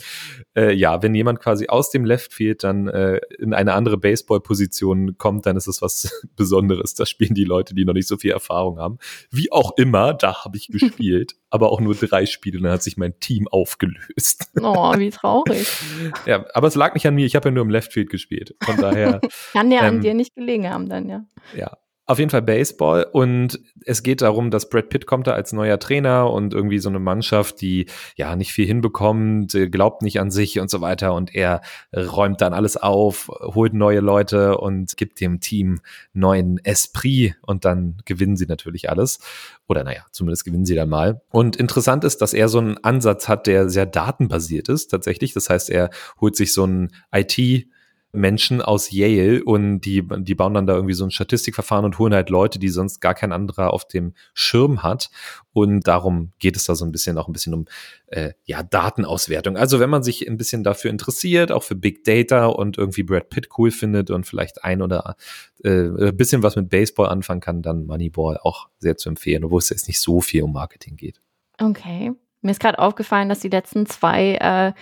[0.56, 5.16] äh, ja, wenn jemand quasi aus dem Left Field dann äh, in eine andere Baseball-Position
[5.18, 6.94] kommt, dann ist es was Besonderes.
[6.94, 8.98] Das spielen die Leute, die noch nicht so viel Erfahrung haben.
[9.30, 12.96] Wie auch immer, da habe ich gespielt, aber auch nur drei Spiele, dann hat sich
[12.96, 14.50] mein Team aufgelöst.
[14.60, 15.68] Oh, wie traurig.
[16.26, 18.54] Ja, aber es lag nicht an mir, ich habe ja nur im Left Field gespielt.
[18.62, 19.20] Von daher,
[19.52, 21.24] Kann ja an Ähm, dir nicht gelegen haben dann, ja.
[21.56, 21.76] ja.
[22.12, 25.78] Auf jeden Fall Baseball und es geht darum, dass Brad Pitt kommt da als neuer
[25.78, 30.30] Trainer und irgendwie so eine Mannschaft, die ja nicht viel hinbekommt, äh, glaubt nicht an
[30.30, 31.62] sich und so weiter und er
[31.96, 35.80] räumt dann alles auf, holt neue Leute und gibt dem Team
[36.12, 39.18] neuen Esprit und dann gewinnen sie natürlich alles.
[39.66, 41.22] Oder naja, zumindest gewinnen sie dann mal.
[41.30, 45.32] Und interessant ist, dass er so einen Ansatz hat, der sehr datenbasiert ist tatsächlich.
[45.32, 45.88] Das heißt, er
[46.20, 47.68] holt sich so einen IT-
[48.12, 52.12] Menschen aus Yale und die, die bauen dann da irgendwie so ein Statistikverfahren und holen
[52.12, 55.10] halt Leute, die sonst gar kein anderer auf dem Schirm hat.
[55.54, 57.64] Und darum geht es da so ein bisschen auch ein bisschen um
[58.08, 59.56] äh, ja, Datenauswertung.
[59.56, 63.30] Also wenn man sich ein bisschen dafür interessiert, auch für Big Data und irgendwie Brad
[63.30, 65.16] Pitt cool findet und vielleicht ein oder
[65.64, 69.60] äh, ein bisschen was mit Baseball anfangen kann, dann Moneyball auch sehr zu empfehlen, obwohl
[69.60, 71.20] es jetzt nicht so viel um Marketing geht.
[71.58, 72.12] Okay.
[72.42, 74.72] Mir ist gerade aufgefallen, dass die letzten zwei äh,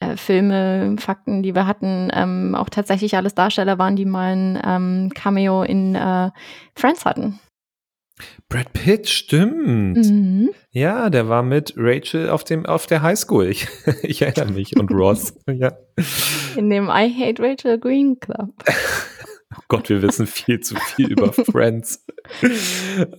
[0.00, 4.62] äh, Filme, Fakten, die wir hatten, ähm, auch tatsächlich alles Darsteller waren, die mal ein
[4.64, 6.30] ähm, Cameo in äh,
[6.74, 7.38] Friends hatten.
[8.48, 9.96] Brad Pitt, stimmt.
[9.96, 10.50] Mhm.
[10.70, 13.46] Ja, der war mit Rachel auf dem auf der Highschool.
[13.46, 13.68] Ich,
[14.02, 15.34] ich erinnere mich und Ross.
[15.46, 15.72] ja.
[16.56, 18.52] In dem I Hate Rachel Green Club.
[19.52, 22.06] Oh Gott, wir wissen viel zu viel über Friends.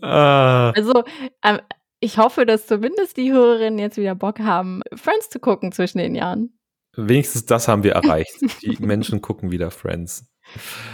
[0.01, 1.03] ah, Also,
[1.43, 1.59] ähm,
[1.99, 6.15] ich hoffe, dass zumindest die Hörerinnen jetzt wieder Bock haben, Friends zu gucken zwischen den
[6.15, 6.57] Jahren.
[6.95, 8.36] Wenigstens das haben wir erreicht.
[8.62, 10.25] Die Menschen gucken wieder Friends.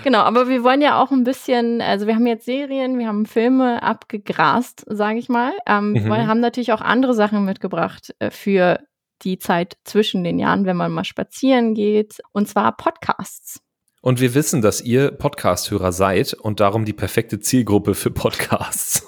[0.04, 3.26] Genau, aber wir wollen ja auch ein bisschen, also wir haben jetzt Serien, wir haben
[3.26, 5.54] Filme abgegrast, sage ich mal.
[5.66, 6.06] Ähm, Mhm.
[6.06, 8.80] Wir haben natürlich auch andere Sachen mitgebracht äh, für
[9.24, 13.62] die Zeit zwischen den Jahren, wenn man mal spazieren geht, und zwar Podcasts.
[14.02, 19.08] Und wir wissen, dass ihr Podcast-Hörer seid und darum die perfekte Zielgruppe für Podcasts.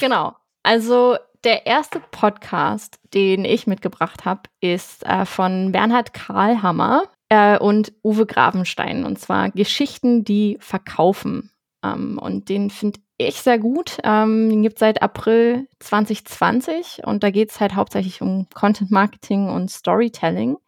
[0.00, 0.34] Genau.
[0.68, 7.94] Also der erste Podcast, den ich mitgebracht habe, ist äh, von Bernhard Karlhammer äh, und
[8.04, 9.06] Uwe Gravenstein.
[9.06, 11.50] Und zwar Geschichten, die verkaufen.
[11.82, 13.96] Ähm, und den finde ich sehr gut.
[14.04, 18.90] Ähm, den gibt es seit April 2020 und da geht es halt hauptsächlich um Content
[18.90, 20.58] Marketing und Storytelling.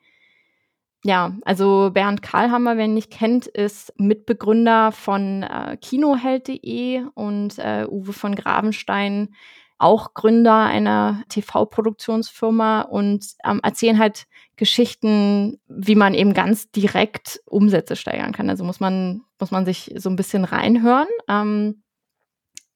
[1.04, 7.84] Ja, also Bernd Karlhammer, wer ihn nicht kennt, ist Mitbegründer von äh, Kinoheld.de und äh,
[7.86, 9.34] Uwe von Gravenstein,
[9.80, 17.96] auch Gründer einer TV-Produktionsfirma und ähm, erzählen halt Geschichten, wie man eben ganz direkt Umsätze
[17.96, 18.50] steigern kann.
[18.50, 21.08] Also muss man, muss man sich so ein bisschen reinhören.
[21.28, 21.82] Ähm,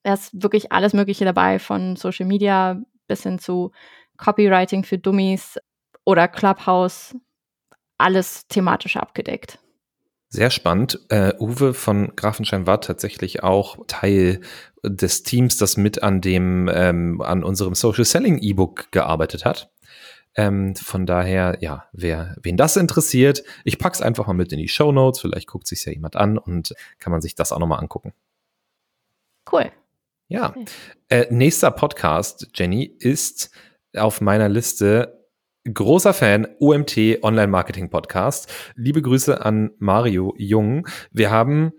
[0.03, 3.73] da ist wirklich alles Mögliche dabei, von Social Media bis hin zu
[4.17, 5.59] Copywriting für Dummies
[6.05, 7.15] oder Clubhouse.
[7.99, 9.59] Alles thematisch abgedeckt.
[10.35, 10.99] Sehr spannend.
[11.13, 14.41] Uh, Uwe von Grafenstein war tatsächlich auch Teil
[14.83, 19.71] des Teams, das mit an dem, ähm, an unserem Social Selling E-Book gearbeitet hat.
[20.35, 24.67] Ähm, von daher, ja, wer, wen das interessiert, ich pack's einfach mal mit in die
[24.67, 25.21] Show Notes.
[25.21, 28.13] Vielleicht guckt sich ja jemand an und kann man sich das auch nochmal angucken.
[29.53, 29.71] Cool.
[30.27, 30.49] Ja.
[30.49, 30.65] Okay.
[31.11, 33.53] Äh, nächster Podcast, Jenny, ist
[33.97, 35.24] auf meiner Liste
[35.73, 38.53] großer Fan, OMT Online Marketing Podcast.
[38.77, 40.87] Liebe Grüße an Mario Jung.
[41.11, 41.73] Wir haben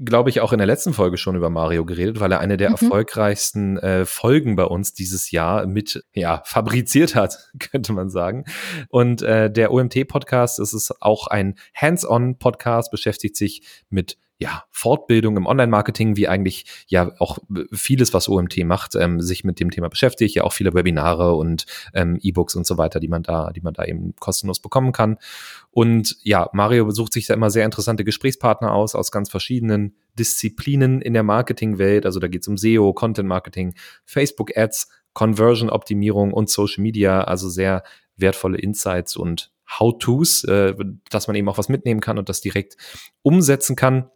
[0.00, 2.68] glaube ich, auch in der letzten Folge schon über Mario geredet, weil er eine der
[2.68, 2.76] mhm.
[2.76, 8.44] erfolgreichsten äh, Folgen bei uns dieses Jahr mit ja fabriziert hat, könnte man sagen.
[8.90, 15.46] Und äh, der OMT-Podcast, das ist auch ein Hands-on-Podcast, beschäftigt sich mit ja, Fortbildung im
[15.46, 17.38] Online-Marketing, wie eigentlich ja auch
[17.72, 21.66] vieles, was OMT macht, ähm, sich mit dem Thema beschäftigt, ja auch viele Webinare und
[21.92, 25.18] ähm, E-Books und so weiter, die man da, die man da eben kostenlos bekommen kann.
[25.72, 31.00] Und ja, Mario besucht sich da immer sehr interessante Gesprächspartner aus, aus ganz verschiedenen Disziplinen
[31.00, 32.06] in der Marketingwelt.
[32.06, 33.74] Also da geht es um SEO, Content Marketing,
[34.04, 37.82] Facebook Ads, Conversion Optimierung und Social Media, also sehr
[38.16, 40.74] wertvolle Insights und How-Tos, äh,
[41.10, 42.76] dass man eben auch was mitnehmen kann und das direkt
[43.22, 44.10] umsetzen kann.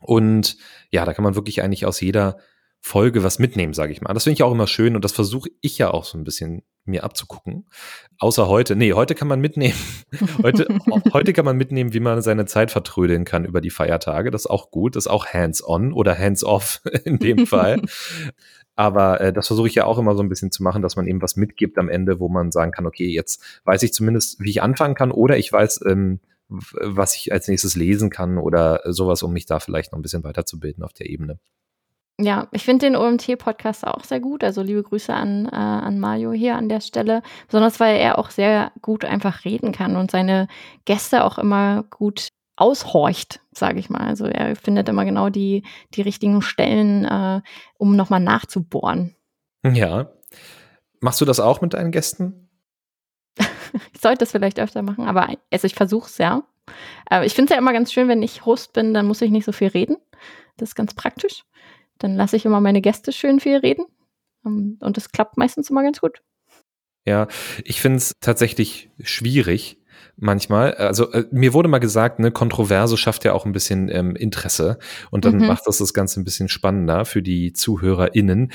[0.00, 0.56] Und
[0.90, 2.38] ja, da kann man wirklich eigentlich aus jeder
[2.80, 4.14] Folge was mitnehmen, sage ich mal.
[4.14, 6.62] Das finde ich auch immer schön und das versuche ich ja auch so ein bisschen
[6.84, 7.66] mir abzugucken.
[8.18, 8.76] Außer heute.
[8.76, 9.78] Nee, heute kann man mitnehmen.
[10.42, 10.66] heute,
[11.12, 14.30] heute kann man mitnehmen, wie man seine Zeit vertrödeln kann über die Feiertage.
[14.30, 14.96] Das ist auch gut.
[14.96, 17.82] Das ist auch hands-on oder hands-off in dem Fall.
[18.74, 21.06] Aber äh, das versuche ich ja auch immer so ein bisschen zu machen, dass man
[21.06, 24.50] eben was mitgibt am Ende, wo man sagen kann, okay, jetzt weiß ich zumindest, wie
[24.50, 29.22] ich anfangen kann oder ich weiß, ähm, was ich als nächstes lesen kann oder sowas,
[29.22, 31.38] um mich da vielleicht noch ein bisschen weiterzubilden auf der Ebene.
[32.20, 34.42] Ja, ich finde den OMT-Podcast auch sehr gut.
[34.42, 37.22] Also liebe Grüße an, äh, an Mario hier an der Stelle.
[37.46, 40.48] Besonders weil er auch sehr gut einfach reden kann und seine
[40.84, 44.00] Gäste auch immer gut aushorcht, sage ich mal.
[44.00, 45.62] Also er findet immer genau die,
[45.94, 47.40] die richtigen Stellen, äh,
[47.78, 49.14] um nochmal nachzubohren.
[49.64, 50.10] Ja.
[51.00, 52.47] Machst du das auch mit deinen Gästen?
[53.94, 56.42] ich sollte das vielleicht öfter machen, aber also ich versuche es ja.
[57.06, 59.30] Aber ich finde es ja immer ganz schön, wenn ich Host bin, dann muss ich
[59.30, 59.96] nicht so viel reden.
[60.56, 61.44] Das ist ganz praktisch.
[61.98, 63.84] Dann lasse ich immer meine Gäste schön viel reden.
[64.44, 66.22] Ähm, und das klappt meistens immer ganz gut.
[67.06, 67.26] Ja,
[67.64, 69.78] ich finde es tatsächlich schwierig
[70.16, 70.74] manchmal.
[70.74, 74.78] Also äh, mir wurde mal gesagt, ne, Kontroverse schafft ja auch ein bisschen ähm, Interesse
[75.10, 75.46] und dann mhm.
[75.46, 78.52] macht das das Ganze ein bisschen spannender für die ZuhörerInnen.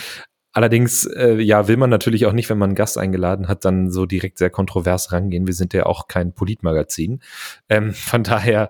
[0.54, 3.89] Allerdings, äh, ja, will man natürlich auch nicht, wenn man einen Gast eingeladen hat, dann
[3.89, 5.48] so direkt sehr kontrovers rangehen.
[5.48, 7.22] Wir sind ja auch kein Politmagazin.
[7.70, 8.70] Ähm, von daher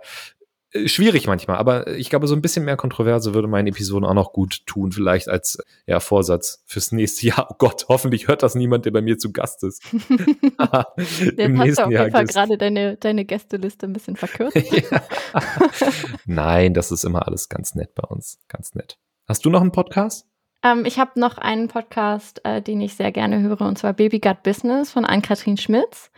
[0.72, 4.14] äh, schwierig manchmal, aber ich glaube, so ein bisschen mehr Kontroverse würde meinen Episoden auch
[4.14, 7.48] noch gut tun, vielleicht als ja, Vorsatz fürs nächste Jahr.
[7.52, 9.84] Oh Gott, hoffentlich hört das niemand, der bei mir zu Gast ist.
[11.38, 14.58] der Im nächsten auf jeden Fall gerade deine, deine Gästeliste ein bisschen verkürzt.
[16.26, 18.40] Nein, das ist immer alles ganz nett bei uns.
[18.48, 18.98] Ganz nett.
[19.28, 20.28] Hast du noch einen Podcast?
[20.64, 24.20] Ähm, ich habe noch einen Podcast, äh, den ich sehr gerne höre, und zwar Baby
[24.20, 26.12] Gut Business von Ann-Kathrin Schmitz.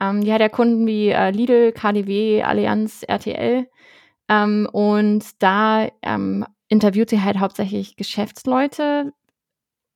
[0.00, 3.68] Ähm, die hat ja Kunden wie äh, Lidl, KDW, Allianz, RTL.
[4.28, 9.12] Ähm, und da ähm, interviewt sie halt hauptsächlich Geschäftsleute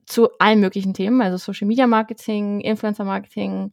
[0.07, 3.71] zu allen möglichen Themen, also Social Media Marketing, Influencer Marketing,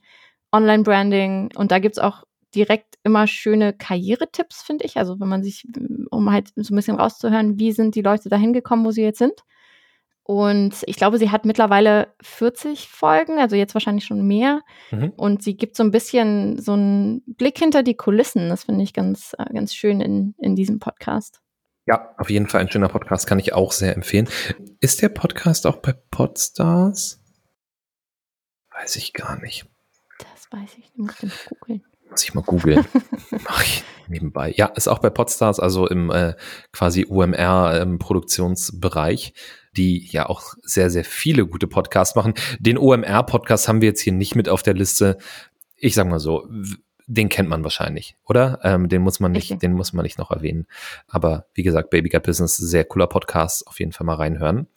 [0.54, 1.50] Online Branding.
[1.56, 2.24] Und da gibt's auch
[2.56, 4.98] direkt immer schöne Karrieretipps, finde ich.
[4.98, 5.68] Also wenn man sich,
[6.10, 9.20] um halt so ein bisschen rauszuhören, wie sind die Leute da hingekommen, wo sie jetzt
[9.20, 9.44] sind.
[10.32, 14.62] Und ich glaube, sie hat mittlerweile 40 Folgen, also jetzt wahrscheinlich schon mehr.
[14.90, 15.12] Mhm.
[15.18, 18.48] Und sie gibt so ein bisschen so einen Blick hinter die Kulissen.
[18.48, 21.42] Das finde ich ganz, äh, ganz schön in, in diesem Podcast.
[21.86, 24.30] Ja, auf jeden Fall ein schöner Podcast, kann ich auch sehr empfehlen.
[24.80, 27.22] Ist der Podcast auch bei Podstars?
[28.72, 29.66] Weiß ich gar nicht.
[30.18, 30.98] Das weiß ich, nicht.
[30.98, 31.84] muss ich googeln.
[32.10, 32.86] Muss ich mal googeln.
[33.32, 34.54] Mach ich nebenbei.
[34.56, 36.36] Ja, ist auch bei Podstars, also im äh,
[36.72, 39.28] quasi UMR-Produktionsbereich.
[39.28, 39.34] Ähm,
[39.78, 42.34] die ja auch sehr, sehr viele gute Podcasts machen.
[42.60, 45.18] Den OMR-Podcast haben wir jetzt hier nicht mit auf der Liste.
[45.78, 46.48] Ich sag mal so,
[47.08, 48.60] den kennt man wahrscheinlich, oder?
[48.64, 49.60] Ähm, den muss man nicht, okay.
[49.60, 50.66] den muss man nicht noch erwähnen.
[51.08, 54.68] Aber wie gesagt, Baby Gut Business, sehr cooler Podcast, auf jeden Fall mal reinhören.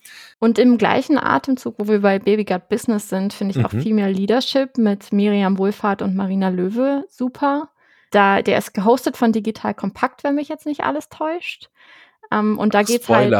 [0.41, 3.67] Und im gleichen Atemzug, wo wir bei Baby Gut Business sind, finde ich mhm.
[3.67, 7.71] auch Female Leadership mit Miriam Wohlfahrt und Marina Löwe super.
[8.11, 11.69] Da, der ist gehostet von Digital Kompakt, wenn mich jetzt nicht alles täuscht.
[12.35, 13.33] Ähm, und da geht es halt.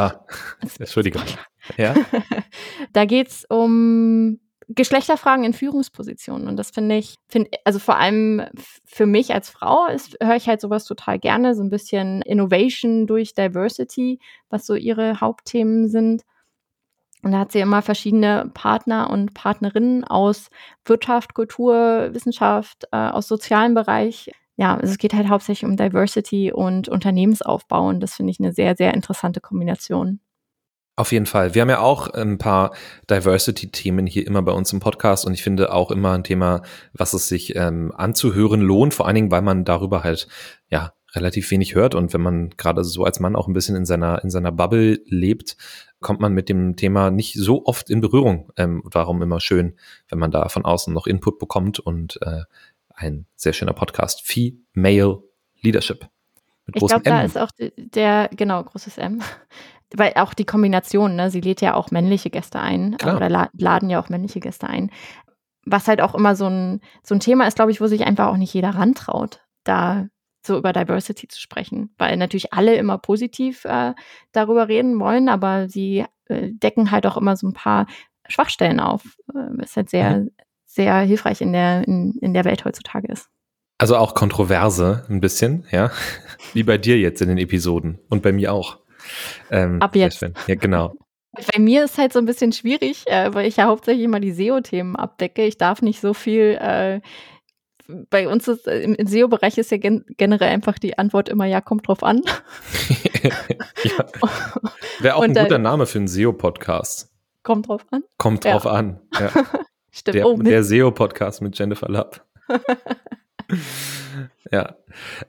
[0.79, 1.23] Entschuldigung.
[1.77, 1.93] Ja.
[2.93, 6.47] da geht es um Geschlechterfragen in Führungspositionen.
[6.47, 8.43] Und das finde ich, finde, also vor allem
[8.85, 13.05] für mich als Frau ist, höre ich halt sowas total gerne, so ein bisschen Innovation
[13.05, 16.23] durch Diversity, was so ihre Hauptthemen sind.
[17.21, 20.49] Und da hat sie immer verschiedene Partner und Partnerinnen aus
[20.85, 24.31] Wirtschaft, Kultur, Wissenschaft, äh, aus sozialem Bereich.
[24.57, 27.87] Ja, also es geht halt hauptsächlich um Diversity und Unternehmensaufbau.
[27.87, 30.19] Und das finde ich eine sehr, sehr interessante Kombination.
[30.97, 31.53] Auf jeden Fall.
[31.53, 32.73] Wir haben ja auch ein paar
[33.09, 36.61] Diversity-Themen hier immer bei uns im Podcast und ich finde auch immer ein Thema,
[36.93, 40.29] was es sich ähm, anzuhören lohnt, vor allen Dingen, weil man darüber halt
[40.69, 43.85] ja relativ wenig hört und wenn man gerade so als Mann auch ein bisschen in
[43.85, 45.57] seiner in seiner Bubble lebt,
[45.99, 48.51] kommt man mit dem Thema nicht so oft in Berührung.
[48.55, 49.75] Ähm, darum immer schön,
[50.09, 52.43] wenn man da von außen noch Input bekommt und äh,
[52.95, 55.23] ein sehr schöner Podcast, Female
[55.61, 56.07] Leadership.
[56.65, 59.21] Mit ich glaube, da ist auch der, genau, großes M
[59.93, 63.17] weil auch die Kombination, ne, sie lädt ja auch männliche Gäste ein Klar.
[63.17, 64.91] oder laden ja auch männliche Gäste ein.
[65.65, 68.27] Was halt auch immer so ein, so ein Thema ist, glaube ich, wo sich einfach
[68.27, 70.07] auch nicht jeder rantraut, da
[70.45, 73.93] so über Diversity zu sprechen, weil natürlich alle immer positiv äh,
[74.31, 77.87] darüber reden wollen, aber sie äh, decken halt auch immer so ein paar
[78.27, 80.31] Schwachstellen auf, äh, was halt sehr, mhm.
[80.75, 83.29] Sehr hilfreich in der, in, in der Welt heutzutage ist.
[83.77, 85.91] Also auch Kontroverse ein bisschen, ja,
[86.53, 88.77] wie bei dir jetzt in den Episoden und bei mir auch.
[89.51, 90.21] Ähm, Ab jetzt.
[90.47, 90.95] Ja, genau.
[91.51, 94.31] Bei mir ist halt so ein bisschen schwierig, äh, weil ich ja hauptsächlich immer die
[94.31, 95.43] SEO-Themen abdecke.
[95.43, 96.57] Ich darf nicht so viel.
[96.61, 97.01] Äh,
[98.09, 101.59] bei uns ist äh, im, SEO-Bereich ist ja gen generell einfach die Antwort immer ja,
[101.59, 102.21] kommt drauf an.
[103.83, 104.05] ja.
[104.99, 107.11] Wäre auch Und ein guter Name für einen SEO-Podcast.
[107.43, 108.03] Kommt drauf an?
[108.17, 108.71] Kommt drauf ja.
[108.71, 109.01] an.
[109.19, 109.31] Ja.
[109.97, 110.15] Stimmt.
[110.15, 112.25] Der, oh, der SEO-Podcast mit Jennifer Lapp.
[114.51, 114.75] ja.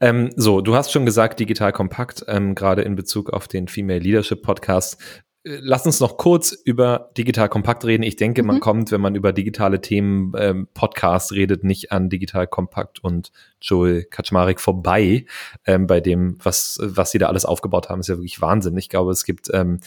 [0.00, 4.00] Ähm, so, du hast schon gesagt, digital kompakt, ähm, gerade in Bezug auf den Female
[4.00, 5.00] Leadership Podcast.
[5.44, 8.02] Äh, lass uns noch kurz über digital kompakt reden.
[8.02, 8.48] Ich denke, mhm.
[8.48, 13.30] man kommt, wenn man über digitale Themen ähm, Podcast redet, nicht an digital kompakt und
[13.60, 15.26] Joel Kaczmarek vorbei.
[15.64, 18.76] Ähm, bei dem, was, was sie da alles aufgebaut haben, ist ja wirklich Wahnsinn.
[18.76, 19.78] Ich glaube, es gibt ähm,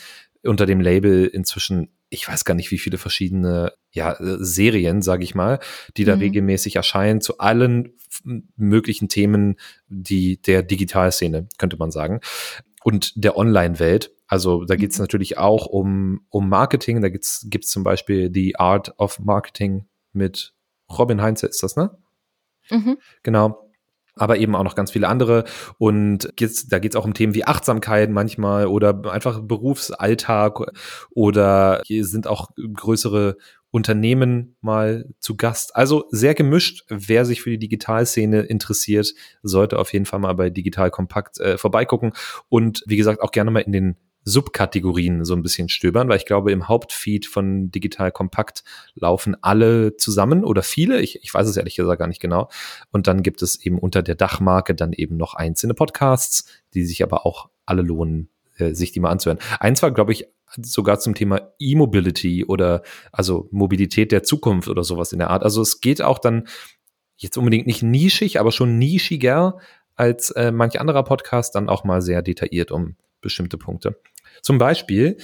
[0.41, 5.35] unter dem Label inzwischen ich weiß gar nicht, wie viele verschiedene ja, Serien, sage ich
[5.35, 5.59] mal,
[5.97, 6.21] die da mhm.
[6.21, 7.93] regelmäßig erscheinen zu allen
[8.55, 9.55] möglichen Themen,
[9.87, 12.19] die der Digitalszene, könnte man sagen,
[12.83, 14.11] und der Online-Welt.
[14.27, 15.03] Also da geht es mhm.
[15.03, 17.01] natürlich auch um, um Marketing.
[17.01, 20.53] Da gibt's gibt's zum Beispiel The Art of Marketing mit
[20.97, 21.97] Robin Heinze, ist das, ne?
[22.69, 22.97] Mhm.
[23.23, 23.68] Genau
[24.19, 25.45] aber eben auch noch ganz viele andere.
[25.77, 30.59] Und geht's, da geht es auch um Themen wie Achtsamkeit manchmal oder einfach Berufsalltag
[31.11, 33.37] oder hier sind auch größere
[33.71, 35.75] Unternehmen mal zu Gast.
[35.75, 36.85] Also sehr gemischt.
[36.89, 41.57] Wer sich für die Digitalszene interessiert, sollte auf jeden Fall mal bei Digital Kompakt äh,
[41.57, 42.13] vorbeigucken
[42.49, 46.25] und wie gesagt auch gerne mal in den Subkategorien so ein bisschen stöbern, weil ich
[46.25, 48.63] glaube, im Hauptfeed von Digital Kompakt
[48.95, 52.49] laufen alle zusammen oder viele, ich, ich weiß es ehrlich gesagt gar nicht genau.
[52.91, 57.03] Und dann gibt es eben unter der Dachmarke dann eben noch einzelne Podcasts, die sich
[57.03, 59.39] aber auch alle lohnen, äh, sich die mal anzuhören.
[59.59, 60.27] Eins war, glaube ich,
[60.61, 65.43] sogar zum Thema E-Mobility oder also Mobilität der Zukunft oder sowas in der Art.
[65.43, 66.47] Also es geht auch dann
[67.17, 69.57] jetzt unbedingt nicht nischig, aber schon nischiger
[69.95, 73.99] als äh, manch anderer Podcast, dann auch mal sehr detailliert um bestimmte Punkte.
[74.41, 75.17] Zum Beispiel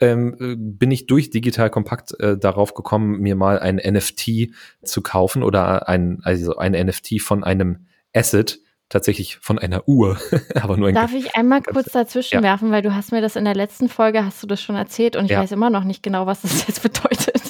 [0.00, 0.36] ähm,
[0.76, 4.50] bin ich durch Digital Kompakt äh, darauf gekommen, mir mal ein NFT
[4.82, 10.18] zu kaufen oder ein, also ein NFT von einem Asset, tatsächlich von einer Uhr,
[10.54, 12.42] aber nur ein Darf ich einmal kurz dazwischen ja.
[12.42, 15.16] werfen, weil du hast mir das in der letzten Folge, hast du das schon erzählt
[15.16, 15.40] und ich ja.
[15.40, 17.41] weiß immer noch nicht genau, was das jetzt bedeutet.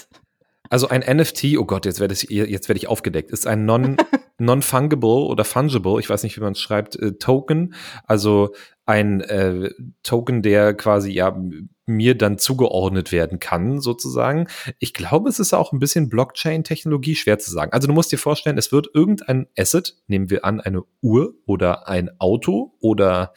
[0.72, 3.98] Also ein NFT, oh Gott, jetzt werde ich, jetzt werde ich aufgedeckt, ist ein non,
[4.38, 7.74] non-fungible oder fungible, ich weiß nicht, wie man es schreibt, äh, Token.
[8.06, 8.54] Also
[8.87, 9.68] ein äh,
[10.02, 11.38] Token, der quasi ja
[11.85, 14.46] mir dann zugeordnet werden kann, sozusagen.
[14.79, 17.75] Ich glaube, es ist auch ein bisschen Blockchain-Technologie, schwer zu sagen.
[17.75, 21.87] Also du musst dir vorstellen, es wird irgendein Asset, nehmen wir an, eine Uhr oder
[21.87, 23.35] ein Auto oder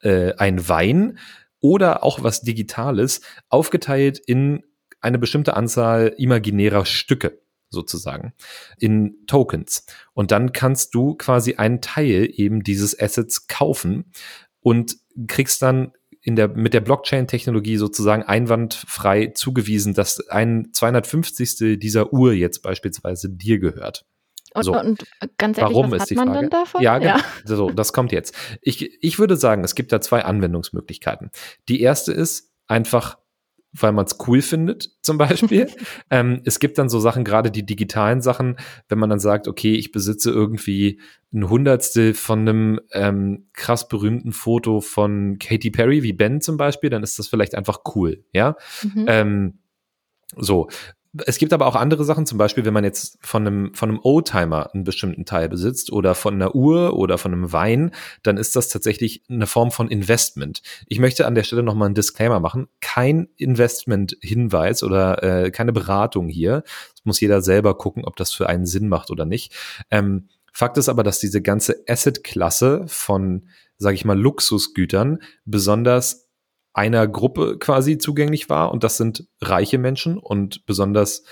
[0.00, 1.18] äh, ein Wein
[1.60, 3.20] oder auch was Digitales,
[3.50, 4.62] aufgeteilt in
[5.00, 7.40] eine bestimmte Anzahl imaginärer Stücke
[7.70, 8.32] sozusagen
[8.78, 9.86] in Tokens.
[10.14, 14.12] Und dann kannst du quasi einen Teil eben dieses Assets kaufen
[14.60, 14.96] und
[15.26, 15.92] kriegst dann
[16.22, 21.78] in der, mit der Blockchain-Technologie sozusagen einwandfrei zugewiesen, dass ein 250.
[21.78, 24.04] dieser Uhr jetzt beispielsweise dir gehört.
[24.54, 24.78] Und, so.
[24.78, 25.04] und
[25.36, 26.32] ganz ehrlich, Warum was ist die Frage?
[26.32, 26.82] dann davon?
[26.82, 27.16] Ja, genau.
[27.16, 27.24] Ja.
[27.44, 28.34] So, das kommt jetzt.
[28.62, 31.30] Ich, ich würde sagen, es gibt da zwei Anwendungsmöglichkeiten.
[31.68, 33.18] Die erste ist einfach
[33.72, 35.68] weil man es cool findet, zum Beispiel.
[36.10, 38.56] ähm, es gibt dann so Sachen, gerade die digitalen Sachen,
[38.88, 41.00] wenn man dann sagt, okay, ich besitze irgendwie
[41.32, 46.90] ein Hundertstel von einem ähm, krass berühmten Foto von Katy Perry, wie Ben zum Beispiel,
[46.90, 48.56] dann ist das vielleicht einfach cool, ja.
[48.82, 49.04] Mhm.
[49.06, 49.58] Ähm,
[50.36, 50.68] so,
[51.26, 54.00] es gibt aber auch andere Sachen, zum Beispiel, wenn man jetzt von einem, von einem
[54.02, 57.92] Oldtimer einen bestimmten Teil besitzt oder von einer Uhr oder von einem Wein,
[58.22, 60.62] dann ist das tatsächlich eine Form von Investment.
[60.86, 62.68] Ich möchte an der Stelle nochmal einen Disclaimer machen.
[62.80, 66.62] Kein Investment-Hinweis oder äh, keine Beratung hier.
[66.94, 69.54] Das muss jeder selber gucken, ob das für einen Sinn macht oder nicht.
[69.90, 76.27] Ähm, Fakt ist aber, dass diese ganze Asset-Klasse von, sage ich mal, Luxusgütern besonders
[76.78, 81.24] einer Gruppe quasi zugänglich war und das sind reiche Menschen und besonders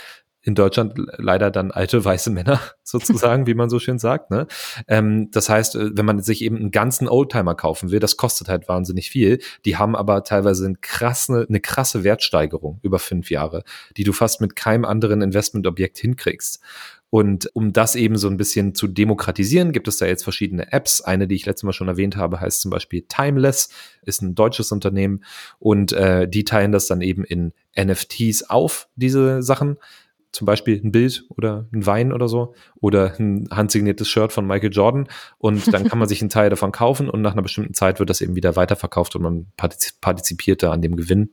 [0.42, 4.32] in Deutschland leider dann alte weiße Männer sozusagen, wie man so schön sagt.
[4.32, 4.48] Ne?
[4.88, 8.48] Ähm, das heißt, äh, wenn man sich eben einen ganzen Oldtimer kaufen will, das kostet
[8.48, 9.38] halt wahnsinnig viel.
[9.64, 13.62] Die haben aber teilweise eine krasse, eine krasse Wertsteigerung über fünf Jahre,
[13.96, 16.60] die du fast mit keinem anderen Investmentobjekt hinkriegst.
[17.10, 21.00] Und um das eben so ein bisschen zu demokratisieren, gibt es da jetzt verschiedene Apps.
[21.00, 23.70] Eine, die ich letztes Mal schon erwähnt habe, heißt zum Beispiel Timeless,
[24.02, 25.22] ist ein deutsches Unternehmen
[25.58, 29.76] und äh, die teilen das dann eben in NFTs auf, diese Sachen.
[30.32, 34.72] Zum Beispiel ein Bild oder ein Wein oder so oder ein handsigniertes Shirt von Michael
[34.72, 38.00] Jordan und dann kann man sich einen Teil davon kaufen und nach einer bestimmten Zeit
[38.00, 41.30] wird das eben wieder weiterverkauft und man partizipiert da an dem Gewinn.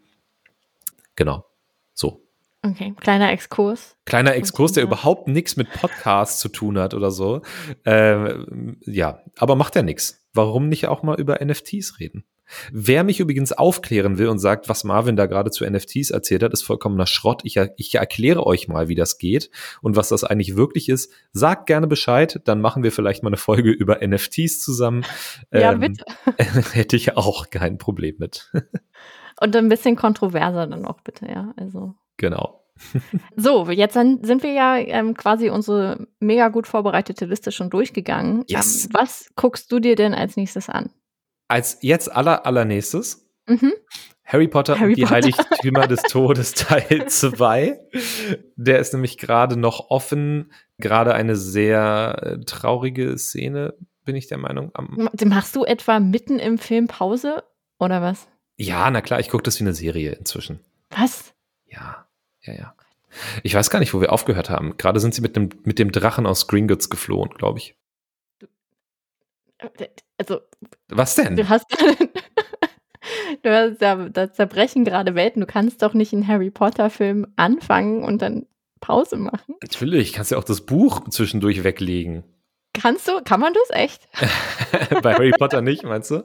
[1.15, 1.43] Genau.
[2.65, 3.97] Okay, kleiner Exkurs.
[4.05, 7.41] Kleiner Exkurs, der überhaupt nichts mit Podcasts zu tun hat oder so.
[7.83, 8.35] Äh,
[8.85, 10.25] ja, aber macht ja nichts.
[10.33, 12.23] Warum nicht auch mal über NFTs reden?
[12.71, 16.53] Wer mich übrigens aufklären will und sagt, was Marvin da gerade zu NFTs erzählt hat,
[16.53, 17.41] ist vollkommener Schrott.
[17.43, 19.49] Ich, ich erkläre euch mal, wie das geht
[19.81, 21.11] und was das eigentlich wirklich ist.
[21.31, 25.05] Sagt gerne Bescheid, dann machen wir vielleicht mal eine Folge über NFTs zusammen.
[25.51, 26.05] Ja, ähm, bitte.
[26.73, 28.51] hätte ich auch kein Problem mit.
[29.41, 31.53] Und ein bisschen kontroverser dann auch bitte, ja.
[31.57, 31.95] Also.
[32.23, 32.63] Genau.
[33.35, 38.45] So, jetzt sind wir ja ähm, quasi unsere mega gut vorbereitete Liste schon durchgegangen.
[38.47, 38.85] Yes.
[38.85, 40.89] Ähm, was guckst du dir denn als nächstes an?
[41.49, 43.73] Als jetzt aller allernächstes mhm.
[44.23, 45.15] Harry Potter Harry und die Potter.
[45.15, 47.77] Heiligtümer des Todes Teil 2.
[48.55, 50.53] Der ist nämlich gerade noch offen.
[50.77, 53.73] Gerade eine sehr äh, traurige Szene,
[54.05, 54.71] bin ich der Meinung.
[54.73, 57.43] Am Machst du etwa mitten im Film Pause
[57.79, 58.27] oder was?
[58.55, 60.61] Ja, na klar, ich gucke das wie eine Serie inzwischen.
[60.89, 61.33] Was?
[61.65, 62.07] Ja,
[62.43, 62.75] ja, ja.
[63.43, 64.75] Ich weiß gar nicht, wo wir aufgehört haben.
[64.77, 67.75] Gerade sind sie mit dem, mit dem Drachen aus Gringotts geflohen, glaube ich.
[70.17, 70.41] Also.
[70.89, 71.35] Was denn?
[71.35, 71.65] Du hast
[73.43, 75.41] Du hast ja, da zerbrechen gerade Welten.
[75.41, 78.45] Du kannst doch nicht einen Harry Potter-Film anfangen und dann
[78.79, 79.55] Pause machen.
[79.61, 82.23] Natürlich, kannst ja auch das Buch zwischendurch weglegen.
[82.73, 83.21] Kannst du?
[83.23, 84.07] Kann man das echt?
[85.03, 86.23] Bei Harry Potter nicht, meinst du?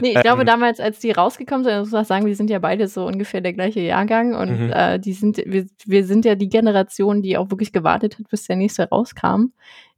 [0.00, 2.58] Nee, ich ähm, glaube damals, als die rausgekommen sind, muss man sagen, wir sind ja
[2.58, 4.72] beide so ungefähr der gleiche Jahrgang und mhm.
[4.72, 8.46] äh, die sind, wir, wir sind ja die Generation, die auch wirklich gewartet hat, bis
[8.46, 9.52] der nächste rauskam.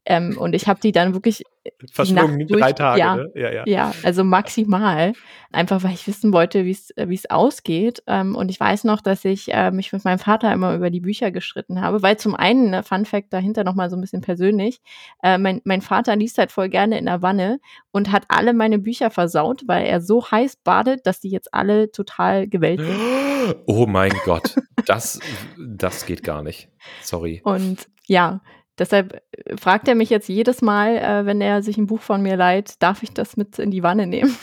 [0.07, 1.43] Ähm, und ich habe die dann wirklich
[1.91, 3.01] verschlungen drei Tage.
[3.01, 3.31] Ja, ne?
[3.35, 3.65] ja, ja.
[3.67, 5.13] ja, also maximal.
[5.51, 8.03] Einfach weil ich wissen wollte, wie es ausgeht.
[8.07, 11.01] Ähm, und ich weiß noch, dass ich äh, mich mit meinem Vater immer über die
[11.01, 14.81] Bücher gestritten habe, weil zum einen, ne, Fun Fact dahinter nochmal so ein bisschen persönlich,
[15.23, 17.59] äh, mein, mein Vater liest halt voll gerne in der Wanne
[17.91, 21.91] und hat alle meine Bücher versaut, weil er so heiß badet, dass die jetzt alle
[21.91, 22.97] total gewellt sind.
[23.67, 25.21] Oh mein Gott, das,
[25.57, 26.69] das geht gar nicht.
[27.01, 27.41] Sorry.
[27.45, 28.41] Und ja,
[28.79, 32.23] Deshalb äh, fragt er mich jetzt jedes Mal, äh, wenn er sich ein Buch von
[32.23, 34.37] mir leiht, darf ich das mit in die Wanne nehmen?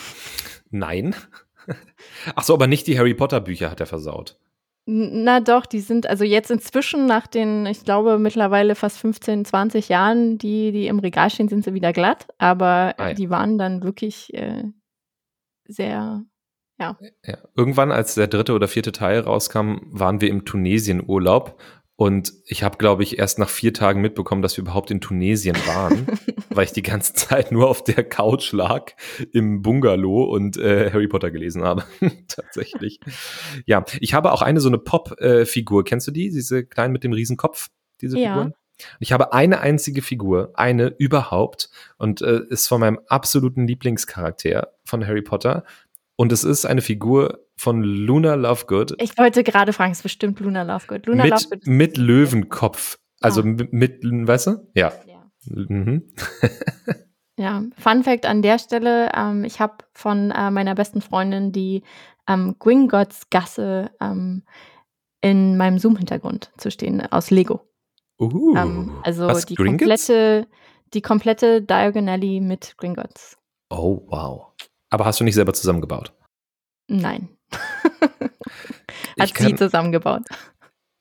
[0.69, 1.15] Nein.
[2.35, 4.37] Ach so, aber nicht die Harry Potter Bücher hat er versaut.
[4.85, 9.87] Na doch, die sind also jetzt inzwischen nach den, ich glaube mittlerweile fast 15, 20
[9.87, 13.13] Jahren, die, die im Regal stehen, sind sie wieder glatt, aber ah, ja.
[13.13, 14.63] die waren dann wirklich äh,
[15.65, 16.25] sehr,
[16.79, 16.97] ja.
[17.25, 17.37] ja.
[17.55, 21.57] Irgendwann, als der dritte oder vierte Teil rauskam, waren wir im Tunesien-Urlaub
[21.95, 25.55] und ich habe, glaube ich, erst nach vier Tagen mitbekommen, dass wir überhaupt in Tunesien
[25.67, 26.07] waren,
[26.49, 28.91] weil ich die ganze Zeit nur auf der Couch lag
[29.31, 31.83] im Bungalow und äh, Harry Potter gelesen habe.
[32.27, 32.99] Tatsächlich.
[33.67, 35.81] Ja, ich habe auch eine so eine Pop-Figur.
[35.81, 36.31] Äh, Kennst du die?
[36.31, 37.69] Diese kleinen mit dem Riesenkopf?
[38.01, 38.33] Diese ja.
[38.33, 38.53] Figuren?
[38.99, 45.05] Ich habe eine einzige Figur, eine überhaupt, und äh, ist von meinem absoluten Lieblingscharakter von
[45.05, 45.63] Harry Potter.
[46.15, 48.95] Und es ist eine Figur von Luna Lovegood.
[49.01, 51.07] Ich wollte gerade fragen, es ist bestimmt Luna Lovegood.
[51.07, 52.99] Luna mit, Lovegood mit Löwenkopf.
[53.19, 53.55] Also ah.
[53.71, 54.71] mit, weißt du?
[54.75, 54.93] Ja.
[55.07, 55.25] Ja.
[55.45, 56.13] Mhm.
[57.37, 61.83] ja, Fun Fact an der Stelle: ähm, Ich habe von äh, meiner besten Freundin die
[62.27, 64.43] ähm, Gringotts Gasse ähm,
[65.21, 67.61] in meinem Zoom-Hintergrund zu stehen, aus Lego.
[68.19, 70.47] Uh, ähm, also die komplette,
[70.93, 73.37] die komplette Diagonally mit Gringotts.
[73.69, 74.53] Oh, wow.
[74.93, 76.13] Aber hast du nicht selber zusammengebaut?
[76.87, 77.29] Nein.
[79.19, 80.21] Hat kann, sie zusammengebaut.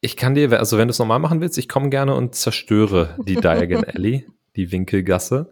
[0.01, 3.19] Ich kann dir, also wenn du es normal machen willst, ich komme gerne und zerstöre
[3.27, 4.27] die Diagon Alley,
[4.57, 5.51] die Winkelgasse,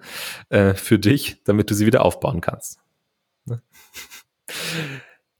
[0.49, 2.81] äh, für dich, damit du sie wieder aufbauen kannst.
[3.45, 3.61] Ne?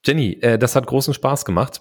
[0.05, 1.81] Jenny, äh, das hat großen Spaß gemacht.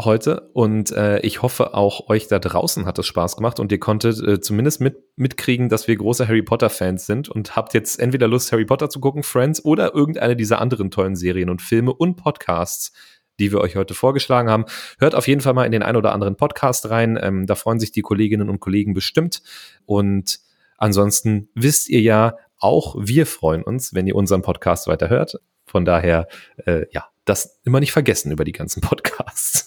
[0.00, 3.80] Heute und äh, ich hoffe auch euch da draußen hat es Spaß gemacht und ihr
[3.80, 7.98] konntet äh, zumindest mit, mitkriegen, dass wir große Harry Potter Fans sind und habt jetzt
[7.98, 11.94] entweder Lust Harry Potter zu gucken, Friends oder irgendeine dieser anderen tollen Serien und Filme
[11.94, 12.92] und Podcasts,
[13.40, 14.66] die wir euch heute vorgeschlagen haben.
[14.98, 17.80] Hört auf jeden Fall mal in den ein oder anderen Podcast rein, ähm, da freuen
[17.80, 19.42] sich die Kolleginnen und Kollegen bestimmt
[19.86, 20.40] und
[20.76, 25.36] ansonsten wisst ihr ja, auch wir freuen uns, wenn ihr unseren Podcast weiterhört.
[25.66, 26.28] Von daher,
[26.64, 29.65] äh, ja, das immer nicht vergessen über die ganzen Podcasts.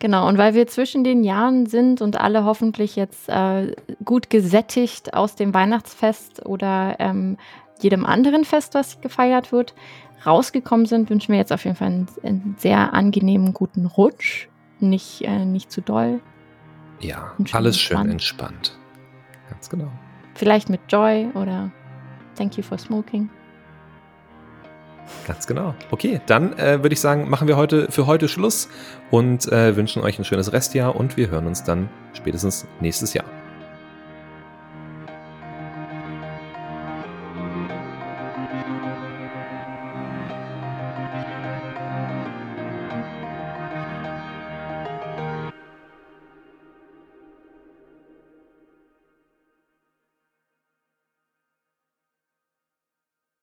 [0.00, 5.12] Genau, und weil wir zwischen den Jahren sind und alle hoffentlich jetzt äh, gut gesättigt
[5.12, 7.36] aus dem Weihnachtsfest oder ähm,
[7.80, 9.74] jedem anderen Fest, was gefeiert wird,
[10.24, 14.48] rausgekommen sind, wünschen wir jetzt auf jeden Fall einen, einen sehr angenehmen, guten Rutsch.
[14.80, 16.20] Nicht, äh, nicht zu doll.
[17.00, 18.78] Ja, alles schön entspannt.
[19.50, 19.88] Ganz genau.
[20.34, 21.70] Vielleicht mit Joy oder
[22.36, 23.28] Thank you for smoking.
[25.26, 25.74] Ganz genau.
[25.90, 28.68] Okay, dann äh, würde ich sagen, machen wir heute für heute Schluss
[29.10, 33.39] und äh, wünschen euch ein schönes Restjahr und wir hören uns dann spätestens nächstes Jahr.